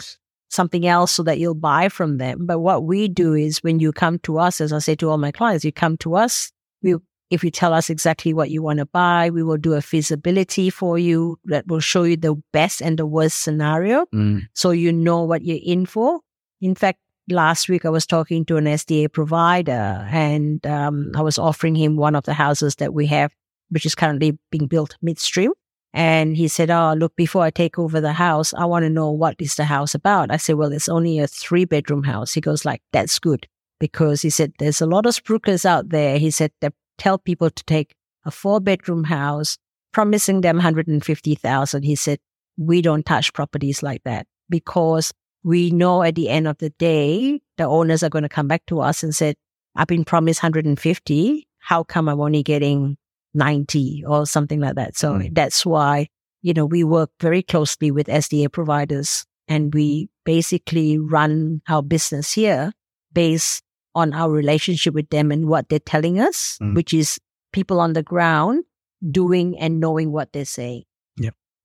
something 0.50 0.88
else 0.88 1.12
so 1.12 1.24
that 1.24 1.40
you'll 1.40 1.54
buy 1.54 1.90
from 1.90 2.18
them. 2.18 2.46
But 2.46 2.60
what 2.60 2.84
we 2.84 3.08
do 3.08 3.34
is 3.34 3.64
when 3.64 3.80
you 3.80 3.92
come 3.92 4.20
to 4.20 4.40
us, 4.40 4.62
as 4.62 4.74
I 4.74 4.80
say 4.80 4.96
to 4.96 5.10
all 5.10 5.18
my 5.18 5.32
clients, 5.32 5.64
you 5.64 5.72
come 5.72 5.98
to 5.98 6.16
us, 6.16 6.52
we 6.82 6.96
if 7.30 7.44
you 7.44 7.52
tell 7.52 7.76
us 7.76 7.92
exactly 7.92 8.34
what 8.34 8.50
you 8.50 8.64
want 8.64 8.80
to 8.80 8.88
buy, 8.88 9.30
we 9.30 9.44
will 9.44 9.58
do 9.58 9.74
a 9.74 9.84
feasibility 9.84 10.72
for 10.72 10.98
you 10.98 11.38
that 11.46 11.68
will 11.68 11.80
show 11.80 12.02
you 12.02 12.18
the 12.18 12.34
best 12.52 12.82
and 12.82 12.98
the 12.98 13.06
worst 13.06 13.44
scenario 13.44 14.08
Mm, 14.14 14.48
so 14.56 14.72
you 14.72 14.92
know 14.92 15.24
what 15.24 15.44
you're 15.44 15.60
in 15.62 15.86
for. 15.86 16.22
In 16.60 16.74
fact, 16.74 17.00
last 17.32 17.70
week 17.70 17.86
I 17.86 17.90
was 17.90 18.06
talking 18.06 18.46
to 18.46 18.58
an 18.58 18.66
SDA 18.66 19.12
provider 19.12 20.08
and 20.12 20.66
um, 20.66 21.12
I 21.16 21.22
was 21.22 21.38
offering 21.38 21.76
him 21.76 21.96
one 21.96 22.16
of 22.16 22.26
the 22.26 22.34
houses 22.34 22.76
that 22.76 22.94
we 22.94 23.08
have, 23.08 23.34
which 23.70 23.86
is 23.86 23.96
currently 23.96 24.38
being 24.52 24.68
built 24.68 24.98
midstream. 25.02 25.52
And 25.94 26.38
he 26.38 26.48
said, 26.48 26.70
Oh, 26.70 26.94
look, 26.96 27.16
before 27.16 27.44
I 27.44 27.50
take 27.50 27.80
over 27.80 28.00
the 28.00 28.14
house, 28.14 28.54
I 28.54 28.66
want 28.66 28.84
to 28.84 28.90
know 28.90 29.10
what 29.10 29.36
is 29.40 29.56
the 29.56 29.66
house 29.66 29.96
about. 29.96 30.32
I 30.32 30.38
said, 30.38 30.56
Well, 30.56 30.72
it's 30.72 30.90
only 30.90 31.20
a 31.20 31.28
three 31.28 31.66
bedroom 31.66 32.04
house. 32.04 32.34
He 32.34 32.42
goes, 32.42 32.64
like, 32.66 32.82
that's 32.92 33.18
good. 33.18 33.48
Because 33.80 34.22
he 34.22 34.30
said, 34.30 34.54
there's 34.60 34.82
a 34.82 34.86
lot 34.86 35.06
of 35.06 35.16
spruikers 35.16 35.66
out 35.66 35.90
there. 35.90 36.20
He 36.20 36.32
said, 36.32 36.52
that 36.60 36.74
tell 36.98 37.18
people 37.18 37.50
to 37.50 37.64
take 37.64 37.96
a 38.26 38.32
four 38.32 38.60
bedroom 38.60 39.06
house, 39.06 39.58
promising 39.94 40.42
them 40.42 40.58
150,000. 40.58 41.84
He 41.84 41.96
said, 41.96 42.20
we 42.58 42.82
don't 42.82 43.06
touch 43.06 43.34
properties 43.34 43.82
like 43.82 44.04
that 44.04 44.28
because 44.50 45.14
we 45.44 45.72
know 45.72 46.04
at 46.04 46.16
the 46.16 46.30
end 46.30 46.48
of 46.48 46.58
the 46.58 46.70
day, 46.72 47.40
the 47.58 47.64
owners 47.66 48.04
are 48.04 48.10
going 48.10 48.24
to 48.24 48.30
come 48.30 48.48
back 48.48 48.66
to 48.68 48.80
us 48.82 49.04
and 49.04 49.16
said, 49.16 49.36
I've 49.76 49.88
been 49.88 50.04
promised 50.06 50.42
150. 50.44 51.48
How 51.60 51.84
come 51.84 52.10
I'm 52.10 52.20
only 52.20 52.44
getting 52.44 52.98
90 53.34 54.04
or 54.08 54.26
something 54.26 54.60
like 54.60 54.76
that? 54.76 54.98
So 54.98 55.14
Mm. 55.14 55.34
that's 55.36 55.66
why, 55.66 56.08
you 56.42 56.54
know, 56.54 56.66
we 56.66 56.84
work 56.84 57.12
very 57.22 57.42
closely 57.44 57.92
with 57.92 58.08
SDA 58.08 58.50
providers 58.52 59.26
and 59.48 59.74
we 59.74 60.10
basically 60.26 60.98
run 60.98 61.62
our 61.70 61.82
business 61.84 62.34
here 62.34 62.72
based 63.14 63.64
on 63.96 64.14
our 64.14 64.30
relationship 64.32 64.94
with 64.94 65.10
them 65.10 65.32
and 65.32 65.48
what 65.48 65.70
they're 65.70 65.80
telling 65.80 66.20
us, 66.20 66.58
Mm. 66.62 66.76
which 66.76 66.94
is 66.94 67.20
people 67.54 67.80
on 67.80 67.94
the 67.94 68.04
ground 68.04 68.64
doing 69.12 69.58
and 69.58 69.80
knowing 69.80 70.12
what 70.12 70.34
they're 70.34 70.46
saying. 70.46 70.84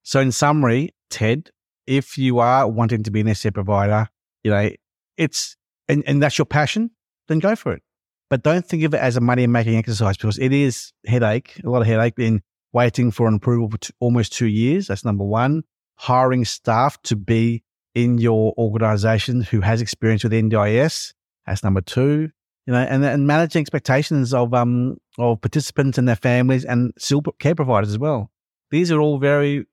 So, 0.07 0.19
in 0.19 0.31
summary, 0.31 0.93
Ted, 1.09 1.49
if 1.87 2.17
you 2.17 2.39
are 2.39 2.67
wanting 2.67 3.03
to 3.03 3.11
be 3.11 3.21
an 3.21 3.27
SDA 3.27 3.53
provider, 3.53 4.07
you 4.43 4.51
know, 4.51 4.69
it's, 5.17 5.55
and, 5.87 6.03
and 6.07 6.21
that's 6.21 6.37
your 6.37 6.45
passion, 6.45 6.91
then 7.27 7.39
go 7.39 7.55
for 7.55 7.73
it. 7.73 7.81
But 8.29 8.43
don't 8.43 8.65
think 8.65 8.83
of 8.83 8.93
it 8.93 8.99
as 8.99 9.17
a 9.17 9.21
money 9.21 9.45
making 9.47 9.77
exercise 9.77 10.17
because 10.17 10.39
it 10.39 10.51
is 10.51 10.91
headache, 11.05 11.61
a 11.63 11.69
lot 11.69 11.81
of 11.81 11.87
headache 11.87 12.17
in 12.17 12.41
waiting 12.73 13.11
for 13.11 13.27
an 13.27 13.35
approval 13.35 13.69
for 13.69 13.77
almost 13.99 14.33
two 14.33 14.47
years. 14.47 14.87
That's 14.87 15.05
number 15.05 15.23
one. 15.23 15.63
Hiring 15.97 16.43
staff 16.43 17.01
to 17.03 17.15
be 17.15 17.63
in 17.93 18.17
your 18.17 18.53
organization 18.57 19.41
who 19.41 19.61
has 19.61 19.81
experience 19.81 20.23
with 20.23 20.33
NDIS. 20.33 21.13
That's 21.45 21.63
number 21.63 21.81
two. 21.81 22.29
You 22.65 22.73
know, 22.73 22.79
and, 22.79 23.05
and 23.05 23.27
managing 23.27 23.61
expectations 23.61 24.33
of, 24.33 24.55
um, 24.55 24.97
of 25.19 25.39
participants 25.39 25.99
and 25.99 26.07
their 26.07 26.15
families 26.15 26.65
and 26.65 26.93
care 27.39 27.53
providers 27.53 27.89
as 27.89 27.99
well. 27.99 28.31
These 28.71 28.91
are 28.91 28.99
all 28.99 29.19
very 29.19 29.65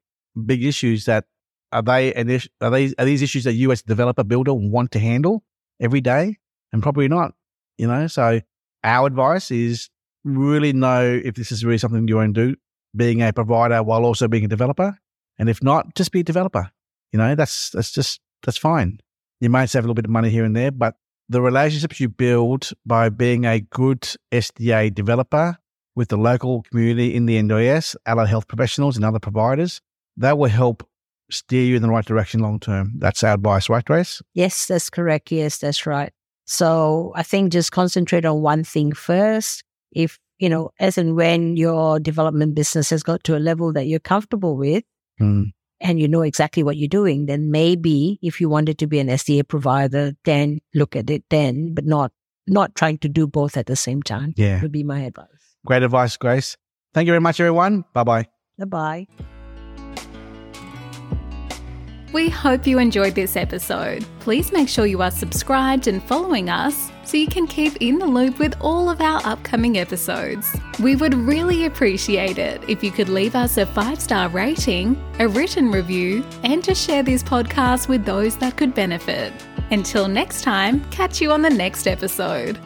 big 0.45 0.63
issues 0.63 1.07
that 1.07 1.25
are 1.73 1.83
they 1.83 2.13
an 2.15 2.31
are 2.61 2.71
these 2.71 2.95
are 2.99 3.05
these 3.05 3.23
issues 3.23 3.45
that 3.45 3.55
a 3.55 3.77
developer 3.87 4.25
builder 4.25 4.55
want 4.55 4.93
to 4.93 4.99
handle 4.99 5.43
every 5.81 6.01
day? 6.01 6.39
And 6.73 6.83
probably 6.83 7.09
not 7.09 7.35
you 7.79 7.87
know? 7.87 8.07
So 8.07 8.41
our 8.85 9.07
advice 9.07 9.51
is 9.51 9.91
really 10.25 10.73
know 10.73 11.21
if 11.25 11.35
this 11.35 11.51
is 11.51 11.65
really 11.65 11.79
something 11.79 12.07
you 12.07 12.17
want 12.17 12.35
to 12.35 12.49
do 12.49 12.57
being 12.95 13.23
a 13.23 13.33
provider 13.33 13.83
while 13.83 14.05
also 14.05 14.29
being 14.29 14.45
a 14.45 14.49
developer. 14.49 14.99
And 15.39 15.49
if 15.49 15.63
not 15.63 15.95
just 15.95 16.13
be 16.13 16.21
a 16.21 16.25
developer 16.25 16.71
you 17.13 17.19
know? 17.19 17.35
That's 17.35 17.71
that's 17.71 17.93
just 17.93 18.21
that's 18.43 18.59
fine. 18.59 18.99
You 19.41 19.51
might 19.51 19.67
save 19.67 19.85
a 19.85 19.87
little 19.87 19.95
bit 19.95 20.07
of 20.07 20.11
money 20.11 20.31
here 20.31 20.45
and 20.45 20.57
there 20.57 20.71
but 20.71 20.97
the 21.29 21.41
relationships 21.41 22.01
you 22.01 22.09
build 22.09 22.71
by 22.85 23.09
being 23.09 23.45
a 23.45 23.61
good 23.61 24.03
SDA 24.33 24.95
developer 24.95 25.57
with 25.95 26.09
the 26.09 26.17
local 26.17 26.63
community 26.63 27.15
in 27.15 27.27
the 27.27 27.37
NDIS, 27.37 27.97
allied 28.07 28.29
health 28.29 28.49
professionals, 28.49 28.97
and 28.97 29.05
other 29.05 29.19
providers. 29.19 29.81
That 30.17 30.37
will 30.37 30.51
help 30.51 30.87
steer 31.33 31.65
you 31.65 31.77
in 31.77 31.83
the 31.83 31.89
right 31.89 32.05
direction 32.05 32.41
long 32.41 32.61
term. 32.61 32.93
That's 32.99 33.23
our 33.23 33.35
advice, 33.35 33.69
right, 33.69 33.85
Grace? 33.85 34.23
Yes, 34.35 34.67
that's 34.67 34.91
correct. 34.91 35.33
Yes, 35.33 35.59
that's 35.59 35.87
right. 35.87 36.13
So 36.45 37.13
I 37.17 37.23
think 37.23 37.53
just 37.53 37.73
concentrate 37.73 38.25
on 38.25 38.43
one 38.43 38.65
thing 38.65 38.93
first. 38.93 39.65
If, 39.93 40.19
you 40.39 40.49
know, 40.49 40.71
as 40.81 40.99
and 40.99 41.15
when 41.17 41.57
your 41.57 42.01
development 42.01 42.55
business 42.55 42.91
has 42.91 43.03
got 43.03 43.23
to 43.25 43.37
a 43.37 43.39
level 43.41 43.73
that 43.73 43.87
you're 43.87 44.01
comfortable 44.01 44.57
with 44.57 44.85
Mm. 45.21 45.53
and 45.81 46.01
you 46.01 46.09
know 46.09 46.23
exactly 46.23 46.63
what 46.63 46.77
you're 46.79 46.89
doing, 46.89 47.27
then 47.27 47.51
maybe 47.51 48.19
if 48.23 48.41
you 48.41 48.49
wanted 48.49 48.79
to 48.79 48.87
be 48.87 48.99
an 48.99 49.09
SDA 49.09 49.47
provider, 49.47 50.13
then 50.25 50.59
look 50.75 50.97
at 50.97 51.11
it 51.11 51.23
then, 51.31 51.75
but 51.75 51.85
not 51.85 52.13
not 52.49 52.75
trying 52.75 52.99
to 52.99 53.09
do 53.09 53.27
both 53.27 53.57
at 53.57 53.67
the 53.67 53.77
same 53.77 54.03
time. 54.03 54.35
Yeah. 54.37 54.61
Would 54.63 54.73
be 54.73 54.83
my 54.83 55.01
advice. 55.03 55.29
Great 55.65 55.83
advice, 55.85 56.17
Grace. 56.17 56.57
Thank 56.93 57.07
you 57.07 57.13
very 57.13 57.21
much, 57.21 57.39
everyone. 57.41 57.85
Bye 57.93 58.05
bye. 58.05 58.27
Bye 58.59 58.65
bye. 58.65 59.32
We 62.13 62.29
hope 62.29 62.67
you 62.67 62.79
enjoyed 62.79 63.15
this 63.15 63.37
episode. 63.37 64.05
Please 64.21 64.53
make 64.53 64.69
sure 64.69 64.85
you 64.85 65.01
are 65.01 65.11
subscribed 65.11 65.87
and 65.87 66.03
following 66.03 66.51
us 66.51 66.91
so 67.05 67.17
you 67.17 67.27
can 67.27 67.47
keep 67.47 67.77
in 67.81 67.99
the 67.99 68.07
loop 68.07 68.39
with 68.39 68.55
all 68.61 68.91
of 68.91 69.01
our 69.01 69.25
upcoming 69.25 69.79
episodes. 69.79 70.55
We 70.79 70.95
would 70.95 71.15
really 71.15 71.65
appreciate 71.65 72.37
it 72.37 72.63
if 72.69 72.85
you 72.85 72.91
could 72.91 73.09
leave 73.09 73.35
us 73.35 73.57
a 73.57 73.65
five 73.65 73.99
star 73.99 74.29
rating, 74.29 75.03
a 75.21 75.27
written 75.27 75.73
review, 75.73 76.23
and 76.45 76.63
to 76.65 76.75
share 76.75 77.03
this 77.03 77.23
podcast 77.23 77.89
with 77.89 78.05
those 78.05 78.37
that 78.39 78.59
could 78.59 78.75
benefit. 78.75 79.33
Until 79.71 80.07
next 80.07 80.43
time, 80.43 80.85
catch 80.91 81.19
you 81.19 81.33
on 81.33 81.41
the 81.41 81.51
next 81.51 81.87
episode. 81.87 82.59